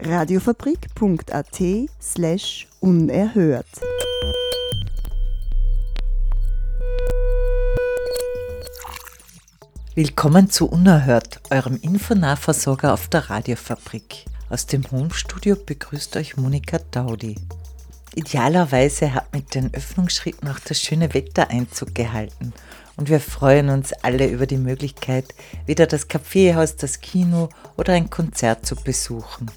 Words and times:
Radiofabrik.at 0.00 1.60
slash 2.00 2.68
unerhört. 2.78 3.66
Willkommen 9.96 10.50
zu 10.50 10.68
Unerhört, 10.68 11.40
eurem 11.50 11.80
Infonahversorger 11.82 12.94
auf 12.94 13.08
der 13.08 13.28
Radiofabrik. 13.28 14.26
Aus 14.48 14.66
dem 14.66 14.88
Homestudio 14.88 15.56
begrüßt 15.56 16.16
euch 16.16 16.36
Monika 16.36 16.78
Daudi. 16.92 17.34
Idealerweise 18.14 19.14
hat 19.14 19.32
mit 19.34 19.56
den 19.56 19.74
Öffnungsschritten 19.74 20.48
auch 20.48 20.60
das 20.60 20.80
schöne 20.80 21.12
Wetter 21.12 21.50
Einzug 21.50 21.96
gehalten 21.96 22.52
und 22.96 23.08
wir 23.08 23.18
freuen 23.18 23.68
uns 23.68 23.92
alle 23.92 24.28
über 24.28 24.46
die 24.46 24.58
Möglichkeit, 24.58 25.34
wieder 25.66 25.88
das 25.88 26.06
Kaffeehaus, 26.06 26.76
das 26.76 27.00
Kino 27.00 27.48
oder 27.76 27.94
ein 27.94 28.10
Konzert 28.10 28.64
zu 28.64 28.76
besuchen. 28.76 29.50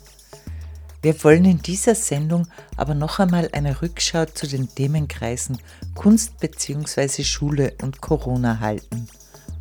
Wir 1.04 1.24
wollen 1.24 1.46
in 1.46 1.62
dieser 1.64 1.96
Sendung 1.96 2.48
aber 2.78 2.94
noch 2.94 3.18
einmal 3.18 3.50
eine 3.54 3.82
Rückschau 3.82 4.26
zu 4.26 4.48
den 4.48 4.70
Themenkreisen 4.70 5.58
Kunst 5.96 6.40
bzw. 6.40 7.24
Schule 7.24 7.74
und 7.82 8.02
Corona 8.02 8.60
halten. 8.60 9.08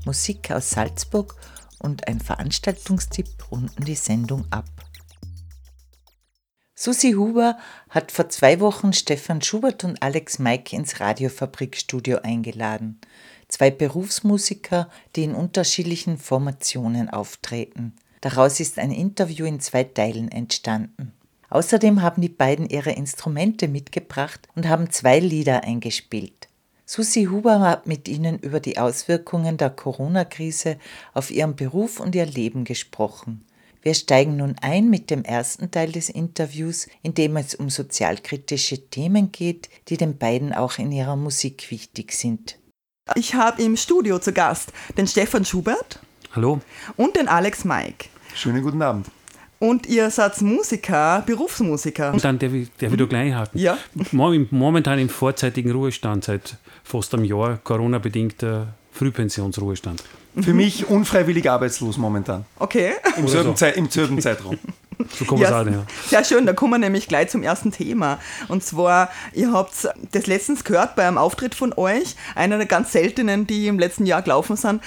Musik 0.05 0.50
aus 0.50 0.70
Salzburg 0.70 1.34
und 1.78 2.06
ein 2.08 2.20
Veranstaltungstipp 2.20 3.50
runden 3.50 3.84
die 3.84 3.94
Sendung 3.94 4.44
ab. 4.50 4.66
Susi 6.74 7.12
Huber 7.12 7.58
hat 7.88 8.12
vor 8.12 8.28
zwei 8.28 8.60
Wochen 8.60 8.92
Stefan 8.92 9.41
Schubert 9.41 9.84
und 9.84 10.02
Alex 10.02 10.38
Maik 10.38 10.72
ins 10.75 11.00
Radiofabrikstudio 11.00 12.19
eingeladen. 12.22 13.00
Zwei 13.48 13.70
Berufsmusiker, 13.70 14.88
die 15.16 15.25
in 15.25 15.34
unterschiedlichen 15.34 16.19
Formationen 16.19 17.08
auftreten. 17.08 17.97
Daraus 18.20 18.60
ist 18.60 18.78
ein 18.78 18.92
Interview 18.92 19.47
in 19.47 19.60
zwei 19.60 19.84
Teilen 19.84 20.30
entstanden. 20.30 21.12
Außerdem 21.51 22.01
haben 22.01 22.23
die 22.23 22.29
beiden 22.29 22.69
ihre 22.69 22.93
Instrumente 22.93 23.69
mitgebracht 23.69 24.48
und 24.55 24.69
haben 24.69 24.91
zwei 24.91 25.19
Lieder 25.19 25.65
eingespielt. 25.65 26.48
Susi 26.87 27.25
Huber 27.25 27.61
hat 27.61 27.87
mit 27.87 28.09
ihnen 28.09 28.39
über 28.39 28.59
die 28.59 28.79
Auswirkungen 28.79 29.56
der 29.56 29.71
Corona-Krise 29.71 30.78
auf 31.12 31.31
ihren 31.31 31.55
Beruf 31.55 32.01
und 32.01 32.15
ihr 32.15 32.27
Leben 32.27 32.65
gesprochen. 32.65 33.45
Wir 33.83 33.95
steigen 33.95 34.37
nun 34.37 34.56
ein 34.61 34.91
mit 34.91 35.11
dem 35.11 35.25
ersten 35.25 35.71
Teil 35.71 35.93
des 35.93 36.09
Interviews, 36.09 36.87
in 37.03 37.15
dem 37.15 37.37
es 37.37 37.55
um 37.55 37.71
sozialkritische 37.71 38.91
Themen 38.91 39.33
geht, 39.33 39.71
die 39.89 39.97
den 39.97 40.19
beiden 40.19 40.53
auch 40.53 40.78
in 40.78 40.93
ihrer 40.93 41.17
Musik 41.17 41.71
wichtig 41.71 42.12
sind. 42.12 42.59
Ich 43.15 43.34
habe 43.34 43.62
im 43.62 43.77
Studio 43.77 44.19
zu 44.19 44.33
Gast 44.33 44.73
den 44.98 45.06
Stefan 45.06 45.45
Schubert. 45.45 46.01
Hallo. 46.33 46.61
Und 46.97 47.17
den 47.17 47.28
Alex 47.28 47.65
Maik. 47.65 48.11
Schönen 48.34 48.62
guten 48.62 48.83
Abend. 48.83 49.06
Und 49.62 49.86
ihr 49.86 50.11
seid 50.11 50.41
Musiker, 50.41 51.22
Berufsmusiker. 51.27 52.14
Und 52.14 52.25
dann 52.25 52.39
darf 52.39 52.50
ich, 52.55 52.69
darf 52.78 52.92
ich 52.92 52.98
da 52.98 53.05
gleich 53.05 53.34
halten. 53.34 53.58
Ja. 53.58 53.77
Momentan 54.11 54.98
im 54.98 55.11
vorzeitigen 55.11 55.70
Ruhestand, 55.70 56.25
seit 56.25 56.56
fast 56.83 57.14
einem 57.14 57.25
Jahr, 57.25 57.58
Corona-bedingter 57.62 58.69
Frühpensionsruhestand. 58.93 60.03
Für 60.41 60.54
mich 60.54 60.88
unfreiwillig 60.88 61.50
arbeitslos 61.50 61.98
momentan. 61.98 62.47
Okay. 62.59 62.93
Im 63.19 63.28
selben, 63.28 63.54
so. 63.54 63.66
im 63.66 63.91
selben 63.91 64.21
Zeitraum. 64.21 64.59
So 65.16 65.25
kann 65.25 65.34
man 65.34 65.43
ja, 65.43 65.49
sagen, 65.49 65.72
ja. 65.72 65.83
Sehr 66.06 66.25
schön, 66.25 66.47
da 66.47 66.53
kommen 66.53 66.72
wir 66.75 66.78
nämlich 66.78 67.09
gleich 67.09 67.28
zum 67.28 67.43
ersten 67.43 67.72
Thema. 67.72 68.19
Und 68.49 68.65
zwar, 68.65 69.11
ihr 69.33 69.53
habt 69.53 69.88
das 70.12 70.27
letztens 70.27 70.65
gehört 70.65 70.97
bei 70.97 71.06
einem 71.06 71.19
Auftritt 71.19 71.55
von 71.55 71.72
euch, 71.77 72.16
einer 72.34 72.56
der 72.56 72.66
ganz 72.66 72.93
seltenen, 72.93 73.47
die 73.47 73.66
im 73.66 73.78
letzten 73.78 74.06
Jahr 74.06 74.22
gelaufen 74.22 74.56
sind, 74.56 74.83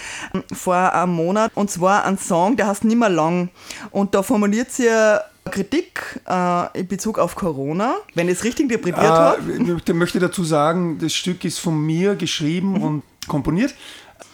vor 0.51 0.75
einem 0.75 1.13
Monat. 1.13 1.51
Und 1.55 1.71
zwar 1.71 2.05
ein 2.05 2.17
Song, 2.17 2.57
der 2.57 2.67
heißt 2.67 2.83
Nimmer 2.83 3.09
lang. 3.09 3.49
Und 3.91 4.15
da 4.15 4.23
formuliert 4.23 4.77
ihr 4.79 5.21
Kritik 5.51 6.21
äh, 6.27 6.79
in 6.79 6.87
Bezug 6.87 7.19
auf 7.19 7.35
Corona, 7.35 7.95
wenn 8.15 8.27
ich 8.27 8.37
es 8.37 8.43
richtig 8.43 8.63
interpretiert 8.63 9.03
äh, 9.03 9.09
habe. 9.09 9.41
Ich 9.85 9.93
möchte 9.93 10.19
dazu 10.19 10.43
sagen, 10.43 10.99
das 10.99 11.13
Stück 11.13 11.43
ist 11.43 11.59
von 11.59 11.79
mir 11.79 12.15
geschrieben 12.15 12.73
mhm. 12.73 12.83
und 12.83 13.03
komponiert. 13.27 13.73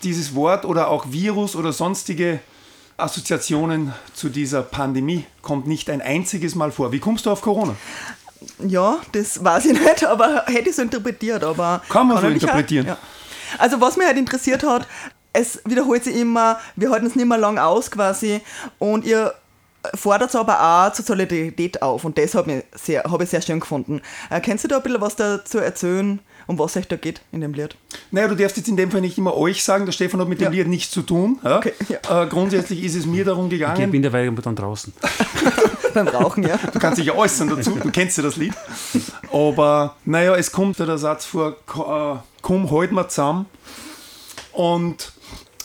Dieses 0.03 0.35
Wort 0.35 0.65
oder 0.65 0.89
auch 0.89 1.11
Virus 1.11 1.55
oder 1.55 1.73
sonstige 1.73 2.39
Assoziationen 2.99 3.93
zu 4.13 4.29
dieser 4.29 4.61
Pandemie 4.61 5.25
kommt 5.41 5.67
nicht 5.67 5.89
ein 5.89 6.01
einziges 6.01 6.55
Mal 6.55 6.71
vor. 6.71 6.91
Wie 6.91 6.99
kommst 6.99 7.25
du 7.25 7.31
auf 7.31 7.41
Corona? 7.41 7.75
Ja, 8.59 8.97
das 9.11 9.43
weiß 9.43 9.65
ich 9.65 9.79
nicht, 9.79 10.03
aber 10.05 10.43
hätte 10.47 10.69
ich 10.69 10.75
so 10.75 10.81
interpretiert. 10.81 11.43
Aber 11.43 11.81
kann 11.89 12.07
man 12.07 12.17
kann 12.17 12.27
so 12.27 12.33
interpretieren. 12.33 12.87
Halt, 12.87 12.97
ja. 12.97 13.57
Also 13.57 13.81
was 13.81 13.97
mich 13.97 14.07
halt 14.07 14.17
interessiert 14.17 14.63
hat, 14.63 14.87
es 15.33 15.61
wiederholt 15.65 16.03
sich 16.03 16.15
immer, 16.15 16.59
wir 16.75 16.89
halten 16.91 17.05
es 17.05 17.15
nicht 17.15 17.27
mehr 17.27 17.37
lang 17.37 17.57
aus 17.57 17.91
quasi 17.91 18.41
und 18.77 19.05
ihr 19.05 19.33
fordert 19.95 20.35
aber 20.35 20.61
auch 20.61 20.93
zur 20.93 21.05
Solidarität 21.05 21.81
auf 21.81 22.03
und 22.03 22.17
das 22.17 22.35
habe 22.35 22.51
ich, 22.51 22.81
sehr, 22.81 23.03
hab 23.03 23.21
ich 23.21 23.29
sehr 23.29 23.41
schön 23.41 23.59
gefunden. 23.59 24.01
Äh, 24.29 24.41
kannst 24.41 24.63
du 24.63 24.67
da 24.67 24.77
ein 24.77 24.83
bisschen 24.83 25.01
was 25.01 25.15
dazu 25.15 25.59
erzählen, 25.59 26.19
um 26.49 26.57
was 26.57 26.75
es 26.75 26.87
da 26.87 26.95
geht 26.95 27.21
in 27.31 27.41
dem 27.41 27.53
Lied? 27.53 27.75
Naja, 28.09 28.27
du 28.27 28.35
darfst 28.35 28.57
jetzt 28.57 28.67
in 28.67 28.75
dem 28.75 28.89
Fall 28.89 29.01
nicht 29.01 29.19
immer 29.19 29.37
euch 29.37 29.63
sagen, 29.63 29.85
der 29.85 29.91
Stefan 29.91 30.19
hat 30.19 30.27
mit 30.27 30.41
dem 30.41 30.51
Lied 30.51 30.67
nichts 30.67 30.89
zu 30.89 31.03
tun. 31.03 31.37
Ja? 31.43 31.57
Okay, 31.57 31.73
ja. 31.87 32.23
Äh, 32.23 32.27
grundsätzlich 32.27 32.83
ist 32.83 32.95
es 32.95 33.05
mir 33.05 33.23
darum 33.23 33.49
gegangen. 33.49 33.79
Ich 33.79 33.91
bin 33.91 34.01
derweil 34.01 34.31
dann 34.31 34.55
draußen. 34.55 34.91
Beim 35.93 36.07
Rauchen, 36.07 36.41
ja. 36.41 36.57
Du 36.73 36.79
kannst 36.79 36.97
dich 36.97 37.05
ja 37.05 37.13
äußern 37.13 37.49
dazu, 37.49 37.77
du 37.81 37.91
kennst 37.91 38.17
ja 38.17 38.23
das 38.23 38.35
Lied. 38.37 38.53
Aber 39.31 39.95
naja, 40.05 40.35
es 40.35 40.51
kommt 40.51 40.79
der 40.79 40.97
Satz 40.97 41.25
vor, 41.25 41.51
äh, 41.51 42.19
komm, 42.41 42.71
halt 42.71 42.91
mal 42.93 43.07
zusammen. 43.09 43.45
Und 44.51 45.13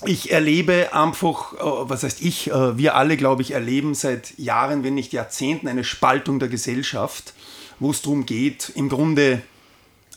ich 0.05 0.33
erlebe 0.33 0.91
einfach, 0.93 1.55
äh, 1.55 1.89
was 1.89 2.03
heißt 2.03 2.21
ich, 2.21 2.51
äh, 2.51 2.77
wir 2.77 2.95
alle, 2.95 3.17
glaube 3.17 3.41
ich, 3.41 3.53
erleben 3.53 3.95
seit 3.95 4.39
Jahren, 4.39 4.85
wenn 4.85 4.95
nicht 4.95 5.15
Jahrzehnten, 5.15 5.67
eine 5.67 5.83
Spaltung 5.83 6.41
der 6.41 6.49
Gesellschaft, 6.49 7.33
wo 7.81 7.91
es 7.91 8.03
darum 8.03 8.27
geht, 8.27 8.71
im 8.75 8.91
Grunde 8.91 9.41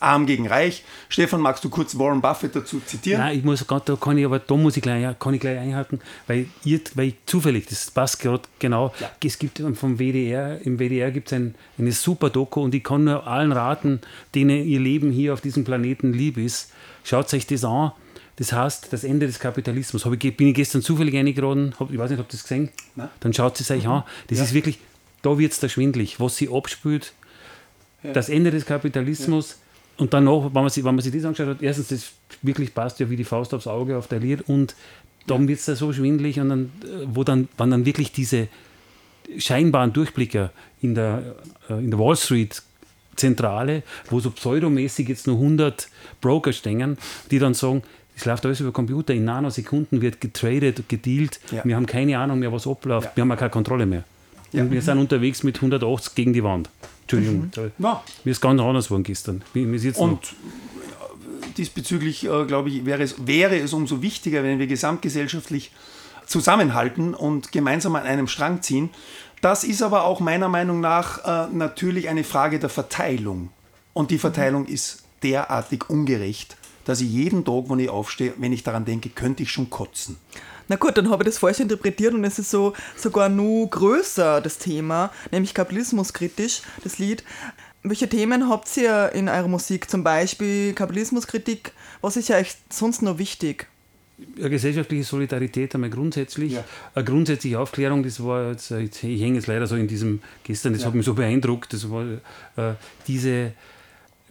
arm 0.02 0.26
gegen 0.26 0.48
reich. 0.48 0.84
Stefan, 1.10 1.42
magst 1.42 1.64
du 1.64 1.70
kurz 1.70 1.98
Warren 1.98 2.22
Buffett 2.22 2.56
dazu 2.56 2.80
zitieren? 2.80 3.22
Nein, 3.22 3.38
ich 3.38 3.44
muss 3.44 3.66
da 3.66 3.96
kann 3.96 4.18
ich, 4.18 4.26
aber 4.26 4.40
da 4.40 4.56
muss 4.56 4.78
ich 4.78 4.84
gleich, 4.84 5.18
kann 5.20 5.34
ich 5.34 5.42
gleich 5.42 5.58
einhalten, 5.58 6.00
weil, 6.28 6.48
ihr, 6.64 6.80
weil 6.96 7.10
ich 7.10 7.16
zufällig, 7.26 7.68
das 7.68 7.92
passt 7.92 8.20
gerade 8.20 8.44
genau, 8.60 8.94
ja. 9.00 9.10
es 9.24 9.40
gibt 9.40 9.62
vom 9.76 9.98
WDR, 9.98 10.60
im 10.66 10.78
WDR 10.78 11.12
gibt 11.12 11.28
es 11.28 11.34
ein, 11.34 11.56
eine 11.78 11.92
super 11.92 12.30
Doku 12.30 12.62
und 12.62 12.74
ich 12.76 12.84
kann 12.84 13.04
nur 13.04 13.26
allen 13.28 13.52
raten, 13.52 14.02
denen 14.36 14.66
ihr 14.66 14.80
Leben 14.80 15.12
hier 15.12 15.34
auf 15.34 15.42
diesem 15.42 15.64
Planeten 15.64 16.14
lieb 16.14 16.38
ist, 16.38 16.72
schaut 17.04 17.34
euch 17.34 17.48
das 17.48 17.64
an 17.64 17.92
das 18.38 18.54
heißt, 18.54 18.94
das 18.94 19.04
Ende 19.04 19.26
des 19.26 19.40
Kapitalismus. 19.40 20.06
Hab 20.06 20.14
ich, 20.14 20.38
bin 20.38 20.48
ich 20.48 20.54
gestern 20.54 20.84
zufällig 20.84 21.16
eingeladen, 21.16 21.74
hab, 21.80 21.92
ich 21.92 21.98
weiß 21.98 22.12
nicht, 22.12 22.20
ob 22.20 22.30
das 22.30 22.44
gesehen 22.44 22.70
Nein. 22.96 23.10
Dann 23.20 23.34
schaut 23.34 23.60
es 23.60 23.70
euch 23.72 23.86
mhm. 23.86 23.92
an. 23.92 24.04
Das 24.28 24.38
ja. 24.38 24.44
ist 24.44 24.54
wirklich, 24.54 24.80
da 25.24 25.38
wird 25.40 25.52
es 25.52 25.60
da 25.60 25.68
schwindlig, 25.68 26.20
was 26.20 26.38
sie 26.38 26.48
abspült. 26.50 27.14
Ja. 28.04 28.14
Das 28.14 28.30
Ende 28.30 28.52
des 28.52 28.66
Kapitalismus. 28.66 29.58
Ja. 29.98 30.04
Und 30.04 30.14
dann 30.14 30.26
noch, 30.26 30.46
wenn 30.46 30.62
man, 30.62 30.70
sich, 30.70 30.84
wenn 30.84 30.96
man 30.96 31.04
sich 31.04 31.14
das 31.14 31.26
angeschaut 31.26 31.48
hat, 31.48 31.62
erstens, 31.62 31.88
das 31.88 32.12
wirklich 32.42 32.74
passt 32.74 33.00
ja 33.00 33.10
wie 33.10 33.16
die 33.16 33.24
Faust 33.24 33.54
aufs 33.54 33.68
Auge 33.68 33.98
auf 33.98 34.08
der 34.08 34.20
Lied 34.20 34.42
und 34.48 34.76
dann 35.26 35.48
wird 35.48 35.60
es 35.60 35.66
da 35.66 35.76
so 35.76 35.92
schwindlig 35.92 36.40
und 36.40 36.50
dann, 36.50 36.72
wo 37.06 37.24
dann, 37.24 37.50
wann 37.58 37.72
dann 37.72 37.86
wirklich 37.86 38.12
diese 38.12 38.48
scheinbaren 39.38 39.94
Durchblicker 39.94 40.52
in 40.82 40.96
der, 40.96 41.36
äh, 41.70 41.74
in 41.74 41.92
der 41.92 42.00
Wall 42.00 42.16
Street 42.16 42.62
Zentrale, 43.18 43.84
wo 44.10 44.20
so 44.20 44.30
pseudomäßig 44.30 45.10
jetzt 45.10 45.28
nur 45.28 45.38
100 45.38 45.90
Broker 46.22 46.54
stehen, 46.54 46.98
die 47.32 47.40
dann 47.40 47.54
sagen, 47.56 47.82
es 48.16 48.26
läuft 48.26 48.46
alles 48.46 48.60
über 48.60 48.72
Computer, 48.72 49.14
in 49.14 49.26
Nanosekunden 49.26 50.02
wird 50.02 50.22
getradet, 50.22 50.88
gedealt. 50.88 51.40
Ja. 51.52 51.64
Wir 51.66 51.76
haben 51.76 51.86
keine 51.86 52.18
Ahnung 52.18 52.40
mehr, 52.40 52.52
was 52.52 52.68
abläuft. 52.68 53.08
Ja. 53.08 53.12
Wir 53.16 53.22
haben 53.22 53.32
auch 53.32 53.38
keine 53.38 53.52
Kontrolle 53.52 53.86
mehr. 53.86 54.04
Ja. 54.54 54.70
wir 54.70 54.82
sind 54.82 54.98
unterwegs 54.98 55.44
mit 55.44 55.58
180 55.58 56.16
gegen 56.16 56.34
die 56.34 56.44
Wand. 56.44 56.70
Entschuldigung. 57.12 57.52
Mhm. 57.56 57.84
Ja. 57.84 58.04
Mir 58.24 58.32
ist 58.32 58.42
ganz 58.42 58.62
anders 58.62 58.86
geworden 58.86 59.04
gestern. 59.04 59.44
Und 60.02 60.36
diesbezüglich, 61.58 62.26
äh, 62.26 62.46
glaube 62.46 62.70
ich, 62.70 62.86
wäre 62.86 63.04
es, 63.04 63.16
wäre 63.26 63.58
es 63.58 63.74
umso 63.74 64.02
wichtiger, 64.02 64.44
wenn 64.44 64.60
wir 64.60 64.68
gesamtgesellschaftlich 64.68 65.72
zusammenhalten 66.26 67.14
und 67.14 67.52
gemeinsam 67.52 67.96
an 67.96 68.04
einem 68.04 68.28
Strang 68.28 68.62
ziehen. 68.62 68.90
Das 69.42 69.64
ist 69.64 69.82
aber 69.82 70.04
auch 70.04 70.20
meiner 70.20 70.50
Meinung 70.50 70.82
nach 70.82 71.48
äh, 71.50 71.54
natürlich 71.54 72.10
eine 72.10 72.24
Frage 72.24 72.60
der 72.60 72.70
Verteilung. 72.70 73.50
Und 73.94 74.12
die 74.12 74.18
Verteilung 74.18 74.64
mhm. 74.64 74.74
ist 74.74 75.04
derartig 75.24 75.90
ungerecht, 75.90 76.58
dass 76.86 77.02
ich 77.02 77.10
jeden 77.10 77.46
Tag, 77.46 77.70
wenn 77.70 77.80
ich 77.80 77.90
aufstehe, 77.90 78.34
wenn 78.38 78.54
ich 78.54 78.64
daran 78.64 78.86
denke, 78.86 79.10
könnte 79.10 79.44
ich 79.44 79.52
schon 79.52 79.70
kotzen. 79.70 80.18
Na 80.68 80.76
gut, 80.76 80.98
dann 80.98 81.10
habe 81.10 81.24
ich 81.24 81.30
das 81.30 81.38
falsch 81.38 81.60
interpretiert 81.60 82.14
und 82.14 82.24
es 82.24 82.40
ist 82.40 82.52
so 82.52 82.74
sogar 82.96 83.30
nur 83.30 83.70
größer, 83.70 84.42
das 84.42 84.58
Thema, 84.58 85.12
nämlich 85.32 85.54
kapitalismuskritisch, 85.54 86.62
das 86.84 87.00
Lied. 87.00 87.24
Welche 87.84 88.10
Themen 88.10 88.50
habt 88.50 88.76
ihr 88.76 89.12
in 89.14 89.30
eurer 89.30 89.48
Musik? 89.48 89.90
Zum 89.90 90.04
Beispiel 90.04 90.74
Kapitalismuskritik. 90.74 91.72
Was 92.02 92.18
ist 92.18 92.28
ja 92.28 92.38
euch 92.38 92.56
sonst 92.70 93.02
noch 93.02 93.18
wichtig? 93.18 93.68
Eine 94.38 94.50
gesellschaftliche 94.50 95.04
Solidarität 95.04 95.76
einmal 95.76 95.92
grundsätzlich. 95.92 96.54
Ja. 96.54 96.64
Eine 96.96 97.06
grundsätzliche 97.06 97.60
Aufklärung, 97.60 98.04
das 98.04 98.22
war 98.24 98.52
jetzt, 98.52 98.72
ich 98.72 99.02
hänge 99.02 99.36
jetzt 99.36 99.48
leider 99.48 99.68
so 99.68 99.76
in 99.76 99.88
diesem, 99.88 100.22
gestern, 100.44 100.74
das 100.74 100.82
ja. 100.82 100.88
hat 100.88 100.96
mich 100.96 101.06
so 101.06 101.14
beeindruckt, 101.14 101.72
das 101.72 101.90
war 101.90 102.04
äh, 102.56 102.74
diese, 103.08 103.54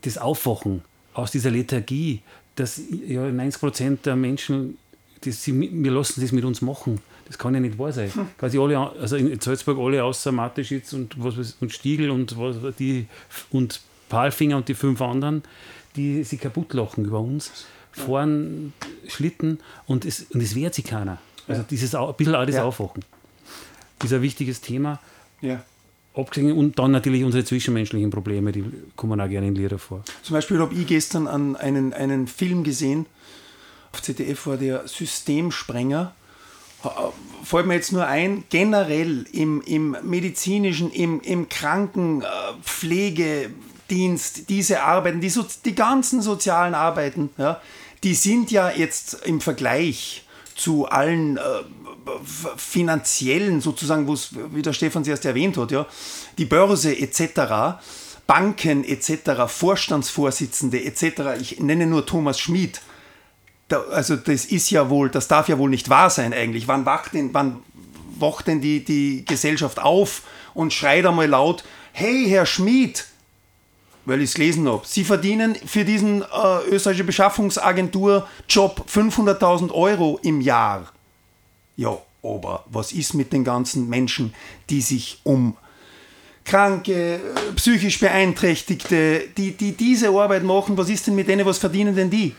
das 0.02 0.18
Aufwachen 0.18 0.82
aus 1.14 1.30
dieser 1.30 1.50
Lethargie, 1.50 2.20
dass 2.56 2.80
ja, 3.06 3.22
90 3.22 3.60
Prozent 3.60 4.06
der 4.06 4.16
Menschen, 4.16 4.76
das, 5.22 5.42
sie, 5.42 5.58
wir 5.58 5.90
lassen 5.90 6.20
das 6.20 6.32
mit 6.32 6.44
uns 6.44 6.62
machen. 6.62 7.00
Das 7.26 7.38
kann 7.38 7.54
ja 7.54 7.60
nicht 7.60 7.78
wahr 7.78 7.92
sein. 7.92 8.12
Hm. 8.12 8.28
Quasi 8.38 8.58
alle, 8.58 8.78
also 8.78 9.16
in 9.16 9.40
Salzburg 9.40 9.78
alle 9.78 10.04
außer 10.04 10.32
Mateschitz 10.32 10.92
und, 10.92 11.22
was, 11.22 11.56
und 11.60 11.72
Stiegel 11.72 12.10
und, 12.10 12.38
was, 12.38 12.56
die, 12.76 13.06
und 13.50 13.80
Palfinger 14.08 14.56
und 14.56 14.68
die 14.68 14.74
fünf 14.74 15.00
anderen, 15.00 15.42
die 15.96 16.22
sich 16.22 16.40
kaputt 16.40 16.72
lachen 16.74 17.04
über 17.04 17.20
uns, 17.20 17.66
fahren 17.90 18.72
Schlitten 19.08 19.58
und 19.86 20.04
es, 20.04 20.26
und 20.32 20.42
es 20.42 20.54
wehrt 20.54 20.74
sich 20.74 20.84
keiner. 20.84 21.18
Also 21.48 21.62
dieses, 21.62 21.94
ein 21.94 22.14
bisschen 22.16 22.34
auch 22.34 22.46
das 22.46 22.56
ja. 22.56 22.64
Aufwachen. 22.64 23.04
Das 23.98 24.10
ist 24.10 24.16
ein 24.16 24.22
wichtiges 24.22 24.60
Thema. 24.60 25.00
Ja. 25.40 25.62
Abgesehen 26.14 26.52
und 26.52 26.78
dann 26.78 26.92
natürlich 26.92 27.24
unsere 27.24 27.44
zwischenmenschlichen 27.44 28.10
Probleme, 28.10 28.52
die 28.52 28.64
kommen 28.94 29.20
auch 29.20 29.28
gerne 29.28 29.48
in 29.48 29.54
Lieder 29.54 29.78
vor. 29.78 30.02
Zum 30.22 30.34
Beispiel 30.34 30.58
habe 30.58 30.74
ich 30.74 30.86
gestern 30.86 31.26
an 31.26 31.56
einen, 31.56 31.92
einen 31.92 32.26
Film 32.26 32.64
gesehen, 32.64 33.06
ZDF 34.02 34.46
war 34.46 34.56
der 34.56 34.86
Systemsprenger 34.86 36.14
fällt 37.44 37.66
mir 37.66 37.74
jetzt 37.74 37.92
nur 37.92 38.06
ein, 38.06 38.44
generell 38.50 39.26
im, 39.32 39.60
im 39.62 39.96
medizinischen, 40.02 40.92
im, 40.92 41.20
im 41.20 41.48
Krankenpflegedienst, 41.48 44.48
diese 44.48 44.82
Arbeiten, 44.82 45.20
die, 45.20 45.30
so, 45.30 45.44
die 45.64 45.74
ganzen 45.74 46.22
sozialen 46.22 46.74
Arbeiten, 46.74 47.30
ja, 47.38 47.60
die 48.02 48.14
sind 48.14 48.50
ja 48.50 48.70
jetzt 48.70 49.14
im 49.24 49.40
Vergleich 49.40 50.24
zu 50.54 50.86
allen 50.86 51.38
äh, 51.38 51.40
finanziellen, 52.56 53.60
sozusagen, 53.60 54.06
wie 54.08 54.62
der 54.62 54.72
Stefan 54.72 55.02
es 55.02 55.08
erst 55.08 55.24
erwähnt 55.24 55.56
hat, 55.56 55.72
ja, 55.72 55.86
die 56.38 56.44
Börse 56.44 56.96
etc., 56.98 57.80
Banken 58.26 58.84
etc., 58.84 59.46
Vorstandsvorsitzende 59.46 60.84
etc., 60.84 61.40
ich 61.40 61.60
nenne 61.60 61.86
nur 61.86 62.06
Thomas 62.06 62.40
Schmid, 62.40 62.80
da, 63.68 63.80
also 63.90 64.16
das 64.16 64.44
ist 64.44 64.70
ja 64.70 64.88
wohl, 64.90 65.10
das 65.10 65.28
darf 65.28 65.48
ja 65.48 65.58
wohl 65.58 65.70
nicht 65.70 65.88
wahr 65.88 66.10
sein 66.10 66.32
eigentlich. 66.32 66.68
Wann 66.68 66.86
wacht 66.86 67.14
denn, 67.14 67.32
wann 67.32 67.62
wacht 68.18 68.46
denn 68.46 68.60
die, 68.60 68.84
die 68.84 69.24
Gesellschaft 69.24 69.78
auf 69.78 70.22
und 70.54 70.72
schreit 70.72 71.04
einmal 71.06 71.26
laut, 71.26 71.64
hey 71.92 72.26
Herr 72.28 72.46
Schmid, 72.46 73.06
weil 74.04 74.22
ich 74.22 74.30
es 74.30 74.34
gelesen 74.34 74.68
habe, 74.68 74.86
Sie 74.86 75.04
verdienen 75.04 75.56
für 75.66 75.84
diesen 75.84 76.22
äh, 76.22 76.68
österreichische 76.70 77.04
Beschaffungsagentur-Job 77.04 78.86
500.000 78.88 79.72
Euro 79.72 80.20
im 80.22 80.40
Jahr. 80.40 80.92
Ja, 81.76 81.98
aber 82.22 82.64
was 82.66 82.92
ist 82.92 83.14
mit 83.14 83.32
den 83.32 83.44
ganzen 83.44 83.88
Menschen, 83.88 84.32
die 84.70 84.80
sich 84.80 85.20
um 85.24 85.56
Kranke, 86.44 87.20
psychisch 87.56 87.98
Beeinträchtigte, 87.98 89.24
die, 89.36 89.52
die 89.52 89.72
diese 89.72 90.10
Arbeit 90.10 90.44
machen, 90.44 90.76
was 90.78 90.88
ist 90.88 91.08
denn 91.08 91.16
mit 91.16 91.26
denen, 91.26 91.44
was 91.44 91.58
verdienen 91.58 91.96
denn 91.96 92.08
die? 92.08 92.34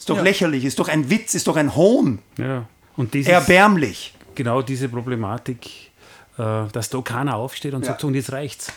Ist 0.00 0.08
doch 0.08 0.16
ja. 0.16 0.22
lächerlich, 0.22 0.64
ist 0.64 0.78
doch 0.78 0.88
ein 0.88 1.10
Witz, 1.10 1.34
ist 1.34 1.46
doch 1.46 1.56
ein 1.56 1.76
Hohn. 1.76 2.20
Ja. 2.38 2.66
Und 2.96 3.12
dieses, 3.12 3.30
Erbärmlich. 3.30 4.14
Genau 4.34 4.62
diese 4.62 4.88
Problematik, 4.88 5.90
äh, 6.38 6.68
dass 6.72 6.88
da 6.88 7.02
keiner 7.02 7.36
aufsteht 7.36 7.74
und 7.74 7.82
ja. 7.82 7.88
sagt, 7.88 8.04
und 8.04 8.14
jetzt 8.14 8.32
reicht's. 8.32 8.72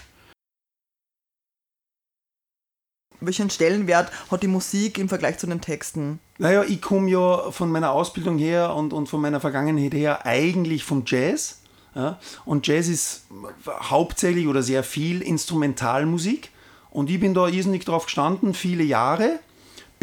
Welchen 3.22 3.50
Stellenwert 3.50 4.12
hat 4.30 4.44
die 4.44 4.50
Musik 4.50 4.98
im 4.98 5.08
Vergleich 5.08 5.38
zu 5.38 5.48
den 5.48 5.62
Texten? 5.62 6.20
Naja, 6.40 6.66
ich 6.68 6.82
komme 6.82 7.10
ja 7.10 7.52
von 7.52 7.72
meiner 7.72 7.94
Ausbildung 7.94 8.38
her 8.38 8.76
und, 8.76 8.92
und 8.92 9.08
von 9.08 9.22
meiner 9.22 9.40
Vergangenheit 9.40 9.94
her 9.94 10.26
eigentlich 10.26 10.84
vom 10.84 11.04
Jazz. 11.06 11.62
Ja? 11.96 12.20
Und 12.44 12.68
Jazz 12.68 12.90
ist 12.90 13.28
hauptsächlich 13.70 14.48
oder 14.48 14.62
sehr 14.62 14.84
viel 14.84 15.22
Instrumentalmusik. 15.22 16.50
Und 16.90 17.10
ich 17.10 17.22
bin 17.22 17.34
da 17.34 17.48
irrsinnig 17.48 17.86
drauf 17.86 18.08
gestanden, 18.08 18.54
viele 18.54 18.84
Jahre. 18.84 19.40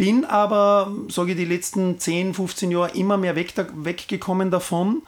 Bin 0.01 0.25
aber, 0.25 0.91
sage 1.09 1.33
ich, 1.33 1.37
die 1.37 1.45
letzten 1.45 1.99
10, 1.99 2.33
15 2.33 2.71
Jahre 2.71 2.89
immer 2.97 3.17
mehr 3.17 3.35
weg, 3.35 3.53
weggekommen 3.83 4.49
davon, 4.49 5.03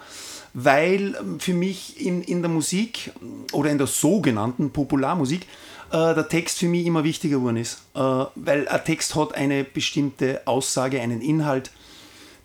weil 0.53 1.17
für 1.39 1.55
mich 1.55 1.99
in, 1.99 2.21
in 2.21 2.43
der 2.43 2.51
Musik 2.51 3.11
oder 3.53 3.71
in 3.71 3.79
der 3.79 3.87
sogenannten 3.87 4.69
Popularmusik 4.69 5.47
äh, 5.89 6.13
der 6.13 6.29
Text 6.29 6.59
für 6.59 6.67
mich 6.67 6.85
immer 6.85 7.03
wichtiger 7.03 7.39
geworden 7.39 7.57
ist. 7.57 7.81
Äh, 7.95 7.99
weil 8.35 8.67
ein 8.67 8.85
Text 8.85 9.15
hat 9.15 9.33
eine 9.33 9.63
bestimmte 9.63 10.45
Aussage, 10.45 11.01
einen 11.01 11.21
Inhalt. 11.21 11.71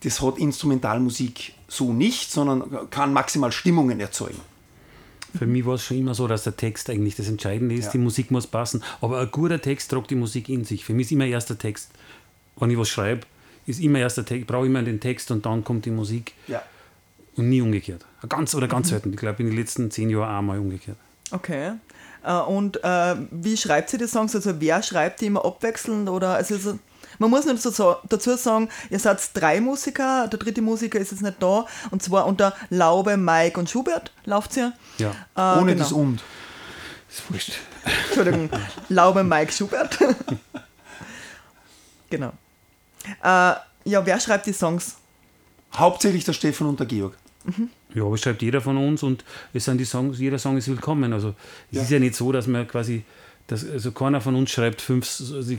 Das 0.04 0.22
hat 0.22 0.38
Instrumentalmusik 0.38 1.52
so 1.68 1.92
nicht, 1.92 2.30
sondern 2.30 2.88
kann 2.88 3.12
maximal 3.12 3.52
Stimmungen 3.52 4.00
erzeugen. 4.00 4.40
Für 5.36 5.46
mich 5.46 5.66
war 5.66 5.74
es 5.74 5.84
schon 5.84 5.98
immer 5.98 6.14
so, 6.14 6.26
dass 6.26 6.44
der 6.44 6.56
Text 6.56 6.88
eigentlich 6.88 7.14
das 7.14 7.28
Entscheidende 7.28 7.74
ist. 7.74 7.86
Ja. 7.86 7.90
Die 7.92 7.98
Musik 7.98 8.30
muss 8.30 8.46
passen. 8.46 8.82
Aber 9.02 9.20
ein 9.20 9.30
guter 9.30 9.60
Text 9.60 9.90
tragt 9.90 10.10
die 10.10 10.14
Musik 10.14 10.48
in 10.48 10.64
sich. 10.64 10.86
Für 10.86 10.94
mich 10.94 11.08
ist 11.08 11.12
immer 11.12 11.26
erst 11.26 11.50
der 11.50 11.58
Text 11.58 11.90
wenn 12.60 12.70
ich 12.70 12.78
was 12.78 12.88
schreibe, 12.88 13.26
ist 13.66 13.80
immer 13.80 13.98
erst 13.98 14.16
der 14.16 14.24
Text, 14.24 14.46
brauche 14.46 14.66
immer 14.66 14.82
den 14.82 15.00
Text 15.00 15.30
und 15.30 15.44
dann 15.44 15.64
kommt 15.64 15.84
die 15.84 15.90
Musik. 15.90 16.34
Ja. 16.46 16.62
Und 17.36 17.48
nie 17.48 17.60
umgekehrt. 17.60 18.04
Ganz 18.28 18.54
oder 18.54 18.66
ganz 18.66 18.88
selten. 18.88 19.12
Ich 19.12 19.18
glaube, 19.18 19.42
in 19.42 19.50
den 19.50 19.56
letzten 19.56 19.90
zehn 19.90 20.10
Jahren 20.10 20.38
einmal 20.38 20.58
umgekehrt. 20.58 20.96
Okay. 21.30 21.72
Äh, 22.24 22.32
und 22.32 22.82
äh, 22.82 23.14
wie 23.30 23.56
schreibt 23.56 23.90
sie 23.90 23.98
die 23.98 24.08
Songs? 24.08 24.34
Also 24.34 24.60
wer 24.60 24.82
schreibt 24.82 25.20
die 25.20 25.26
immer 25.26 25.44
abwechselnd? 25.44 26.08
Oder 26.08 26.34
also 26.34 26.78
man 27.18 27.30
muss 27.30 27.46
nicht 27.46 27.62
so 27.62 27.96
dazu 28.08 28.36
sagen, 28.36 28.68
ihr 28.90 28.98
seid 28.98 29.18
drei 29.34 29.60
Musiker, 29.60 30.28
der 30.28 30.38
dritte 30.38 30.62
Musiker 30.62 30.98
ist 30.98 31.10
jetzt 31.10 31.22
nicht 31.22 31.42
da, 31.42 31.66
und 31.90 32.02
zwar 32.02 32.26
unter 32.26 32.54
Laube, 32.70 33.16
Mike 33.16 33.58
und 33.58 33.68
Schubert 33.68 34.12
lauft 34.24 34.56
ihr. 34.56 34.72
Ja. 34.98 35.10
Äh, 35.36 35.60
Ohne 35.60 35.72
genau. 35.72 35.84
das 35.84 35.92
Und. 35.92 36.22
Das 37.08 37.18
ist 37.18 37.32
wurscht. 37.32 37.52
Entschuldigung, 38.08 38.50
Laube, 38.88 39.24
Mike, 39.24 39.52
Schubert. 39.52 39.98
genau. 42.10 42.32
Äh, 43.22 43.54
ja, 43.84 44.04
wer 44.04 44.20
schreibt 44.20 44.46
die 44.46 44.52
Songs? 44.52 44.96
Hauptsächlich 45.74 46.24
der 46.24 46.32
Stefan 46.32 46.66
und 46.68 46.80
der 46.80 46.86
Georg. 46.86 47.16
Mhm. 47.44 47.68
Ja, 47.94 48.04
aber 48.04 48.18
schreibt 48.18 48.42
jeder 48.42 48.60
von 48.60 48.76
uns 48.76 49.02
und 49.02 49.24
es 49.54 49.64
sind 49.64 49.78
die 49.78 49.84
Songs, 49.84 50.18
jeder 50.18 50.38
Song 50.38 50.56
ist 50.56 50.68
willkommen. 50.68 51.12
Also 51.12 51.34
es 51.70 51.76
ja. 51.76 51.82
ist 51.82 51.90
ja 51.90 51.98
nicht 51.98 52.14
so, 52.14 52.32
dass 52.32 52.46
man 52.46 52.68
quasi, 52.68 53.02
dass, 53.46 53.68
also 53.68 53.92
keiner 53.92 54.20
von 54.20 54.34
uns 54.34 54.50
schreibt 54.50 54.82
fünf, 54.82 55.06
sie 55.06 55.58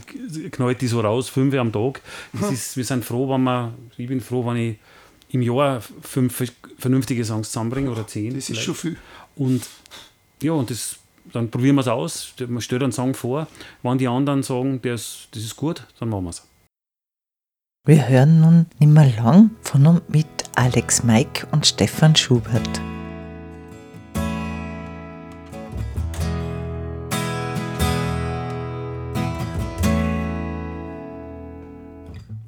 knallt 0.50 0.80
die 0.80 0.86
so 0.86 1.00
raus, 1.00 1.28
fünf 1.28 1.54
am 1.54 1.72
Tag. 1.72 2.00
Das 2.32 2.52
ist, 2.52 2.76
wir 2.76 2.84
sind 2.84 3.04
froh, 3.04 3.28
wenn 3.32 3.42
man, 3.42 3.74
ich 3.96 4.06
bin 4.06 4.20
froh, 4.20 4.46
wenn 4.46 4.56
ich 4.56 4.76
im 5.30 5.42
Jahr 5.42 5.80
fünf 6.02 6.52
vernünftige 6.78 7.24
Songs 7.24 7.50
zusammenbringe 7.50 7.90
oder 7.90 8.06
zehn. 8.06 8.34
Das 8.34 8.50
ist 8.50 8.60
schon 8.60 8.74
viel. 8.74 8.96
Und 9.36 9.62
ja, 10.42 10.52
und 10.52 10.70
das, 10.70 10.96
dann 11.32 11.50
probieren 11.50 11.76
wir 11.76 11.82
es 11.82 11.88
aus. 11.88 12.32
Man 12.48 12.60
stellt 12.60 12.82
einen 12.82 12.92
Song 12.92 13.14
vor. 13.14 13.46
Wenn 13.82 13.98
die 13.98 14.08
anderen 14.08 14.42
sagen, 14.42 14.80
das, 14.82 15.28
das 15.32 15.42
ist 15.42 15.56
gut, 15.56 15.84
dann 15.98 16.08
machen 16.08 16.24
wir 16.24 16.30
es. 16.30 16.42
Wir 17.86 18.06
hören 18.06 18.42
nun 18.42 18.66
nimmer 18.78 19.06
lang 19.06 19.52
von 19.62 19.86
und 19.86 20.10
mit 20.10 20.26
Alex 20.54 21.02
Maik 21.02 21.46
und 21.50 21.66
Stefan 21.66 22.14
Schubert. 22.14 22.68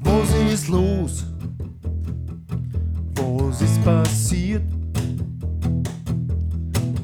Was 0.01 0.53
ist 0.53 0.69
los? 0.69 1.25
Was 3.15 3.63
ist 3.63 3.83
passiert? 3.83 4.65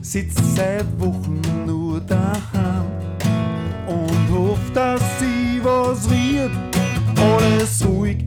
Sitzt 0.03 0.55
seit 0.55 0.85
Wochen 1.01 1.41
nur 1.65 1.99
daheim 2.03 2.85
und 3.87 4.31
hofft, 4.31 4.77
dass 4.77 5.01
sie 5.19 5.65
was 5.65 6.11
wird 6.11 6.78
alles 7.21 7.87
ruhig, 7.87 8.25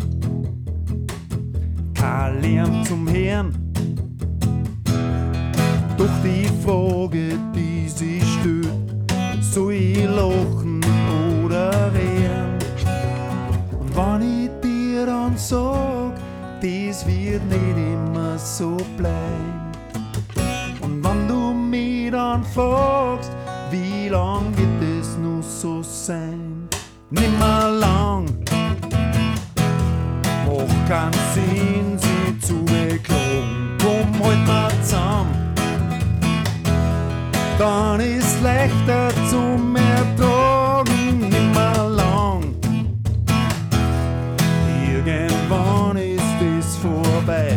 kein 1.93 2.41
Lärm 2.41 2.83
zum 2.85 3.07
Hören. 3.09 3.53
Doch 5.97 6.09
die 6.23 6.47
Frage, 6.65 7.37
die 7.55 7.87
sich 7.87 8.23
stellt, 8.39 9.43
soll 9.43 9.73
ich 9.73 10.03
lachen 10.03 10.81
oder 11.43 11.71
wehren? 11.93 12.57
Und 13.79 13.95
wenn 13.95 14.45
ich 14.45 14.51
dir 14.61 15.05
dann 15.05 15.37
sag, 15.37 16.13
das 16.61 17.05
wird 17.05 17.43
nicht 17.49 17.77
immer 17.77 18.37
so 18.37 18.77
bleiben. 18.97 19.71
Und 20.81 21.03
wenn 21.03 21.27
du 21.27 21.53
mich 21.53 22.11
dann 22.11 22.43
fragst, 22.43 23.31
wie 23.69 24.09
lang 24.09 24.45
wird 24.55 24.99
es 24.99 25.17
nur 25.17 25.41
so 25.43 25.83
sein? 25.83 26.67
Nimmer 27.09 27.69
lang 27.79 28.20
keinen 30.91 31.13
Sinn, 31.33 31.97
sie 31.97 32.39
zu 32.45 32.65
beklagen. 32.65 33.77
Komm, 33.81 34.27
halt 34.27 34.45
mal 34.45 34.71
zusammen. 34.83 35.53
dann 37.57 38.01
ist 38.01 38.41
leichter 38.41 39.09
zum 39.29 39.73
Ertragen 39.77 41.29
nimmer 41.29 41.87
lang. 41.87 42.43
Irgendwann 44.85 45.95
ist 45.95 46.39
es 46.59 46.75
vorbei. 46.75 47.53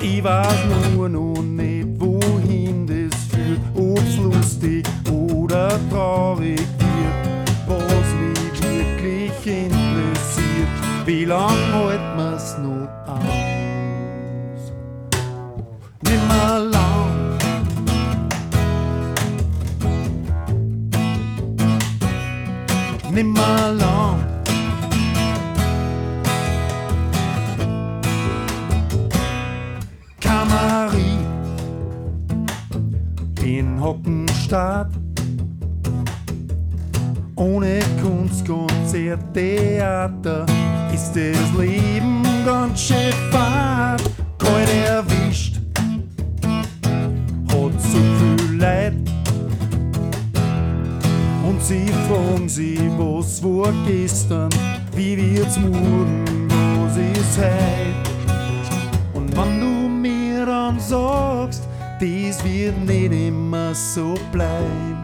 Ich 0.00 0.24
weiß 0.24 0.60
nur 0.94 1.10
noch 1.10 1.42
nicht, 1.42 1.88
wohin 1.98 2.86
das 2.86 3.16
führt, 3.30 3.60
ob's 3.74 4.16
lustig 4.16 4.86
oder 5.10 5.78
traurig 5.90 6.66
wird, 6.78 7.50
was 7.68 8.08
mich 8.18 8.62
wirklich 8.62 9.46
interessiert. 9.46 10.68
Wie 11.04 11.24
lang 11.24 11.54
Hockenstadt. 34.46 34.90
Ohne 37.34 37.80
Kunst, 38.02 38.46
Konzert, 38.46 39.20
Theater 39.34 40.46
ist 40.92 41.12
das 41.12 41.58
Leben 41.58 42.22
ganz 42.44 42.80
schön 42.80 43.12
fad. 43.30 44.02
Kalt 44.38 44.68
erwischt, 44.86 45.60
hat 47.48 47.80
so 47.80 47.98
viel 47.98 48.58
Leid. 48.58 48.94
Und 51.46 51.62
sie 51.62 51.86
fragen 52.08 52.48
sie, 52.48 52.90
was 52.96 53.42
war 53.42 53.72
gestern, 53.86 54.50
wie 54.94 55.16
wird's 55.16 55.58
morgen, 55.58 56.48
was 56.48 56.96
ist 56.96 57.38
heut? 57.38 59.14
Und 59.14 59.36
wenn 59.36 59.60
du 59.60 59.88
mir 59.88 60.46
dann 60.46 60.78
sagst, 60.80 61.65
dies 62.00 62.42
wird 62.44 62.78
nicht 62.84 63.12
immer 63.12 63.74
so 63.74 64.14
bleiben. 64.32 64.98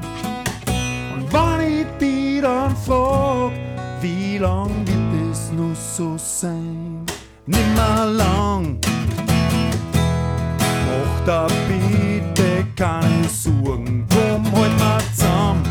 Und 1.15 1.33
wenn 1.33 1.81
ich 1.81 1.87
dich 1.99 2.43
dann 2.43 2.77
frag, 2.77 3.53
wie 4.01 4.39
lang 4.39 4.71
wird 4.87 5.31
es 5.33 5.53
nur 5.53 5.75
so 5.75 6.17
sein? 6.17 7.05
Nimmer 7.47 8.07
lang. 8.07 8.79
Mach 10.87 11.27
da 11.27 11.47
bitte 11.69 12.67
keine 12.77 13.29
Sorgen, 13.29 14.07
komm 14.11 14.45
halt 14.53 14.79
mal 14.79 15.03
zusammen. 15.15 15.63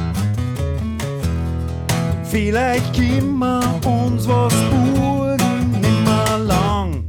Vielleicht 2.23 2.95
können 2.95 3.37
wir 3.37 3.61
uns 3.85 4.27
was 4.27 4.53
burgen, 4.69 5.71
nimmer 5.81 6.37
lang. 6.37 7.03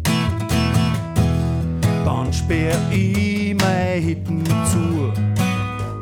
Dann 2.05 2.33
sperr 2.33 2.77
ich 2.91 3.12
mein 4.13 4.43
Hitten 4.43 4.45
zu. 4.67 5.13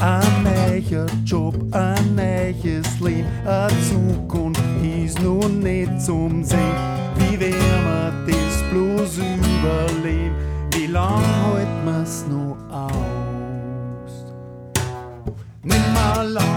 Ein 0.01 0.43
neuer 0.43 1.07
Job, 1.25 1.55
ein 1.73 2.15
neues 2.15 3.01
Leben, 3.01 3.27
eine 3.47 3.77
Zukunft 3.83 4.63
ist 4.83 5.21
noch 5.21 5.49
nicht 5.49 6.01
zum 6.01 6.43
Sehen. 6.43 6.59
Wie 7.17 7.39
wär 7.39 7.51
wir 7.51 8.13
das 8.27 8.63
bloß 8.71 9.19
überleben? 9.19 10.35
Wie 10.73 10.87
lang 10.87 11.23
hält 11.53 11.85
man's 11.85 12.25
noch 12.31 12.57
aus? 12.71 14.25
Nimmer 15.63 16.25
lang. 16.25 16.50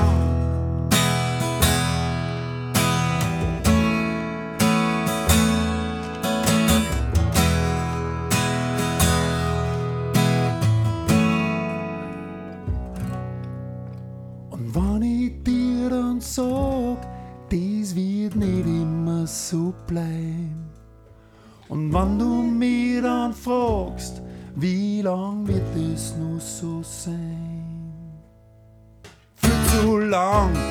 Für 30.13 30.62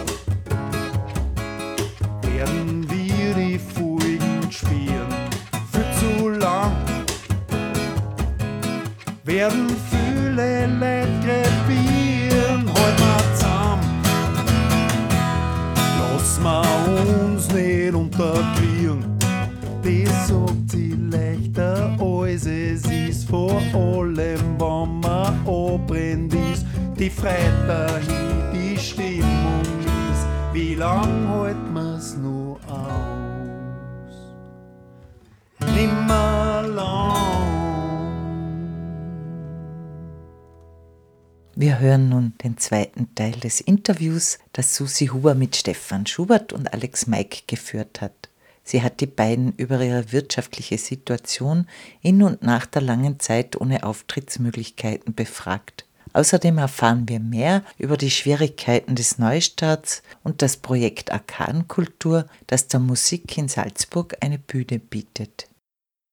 hören 41.83 42.09
nun 42.09 42.33
den 42.43 42.57
zweiten 42.57 43.15
Teil 43.15 43.33
des 43.33 43.61
Interviews, 43.61 44.39
das 44.55 44.75
Susi 44.75 45.09
Huber 45.09 45.35
mit 45.35 45.57
Stefan 45.57 46.07
Schubert 46.07 46.55
und 46.55 46.73
Alex 46.73 47.07
Maik 47.07 47.47
geführt 47.47 48.01
hat. 48.01 48.31
Sie 48.65 48.83
hat 48.83 49.01
die 49.01 49.07
beiden 49.07 49.53
über 49.57 49.83
ihre 49.83 50.13
wirtschaftliche 50.13 50.79
Situation 50.79 51.67
in 52.01 52.23
und 52.23 52.43
nach 52.43 52.65
der 52.65 52.81
langen 52.83 53.21
Zeit 53.21 53.61
ohne 53.61 53.83
Auftrittsmöglichkeiten 53.85 55.15
befragt. 55.15 55.85
Außerdem 56.15 56.59
erfahren 56.59 57.09
wir 57.09 57.21
mehr 57.21 57.63
über 57.79 57.97
die 57.97 58.11
Schwierigkeiten 58.11 58.95
des 58.95 59.19
Neustarts 59.19 60.03
und 60.23 60.43
das 60.43 60.59
Projekt 60.59 61.11
Arkadenkultur, 61.11 62.27
das 62.47 62.69
der 62.69 62.81
Musik 62.81 63.37
in 63.37 63.49
Salzburg 63.49 64.17
eine 64.21 64.39
Bühne 64.39 64.79
bietet. 64.79 65.49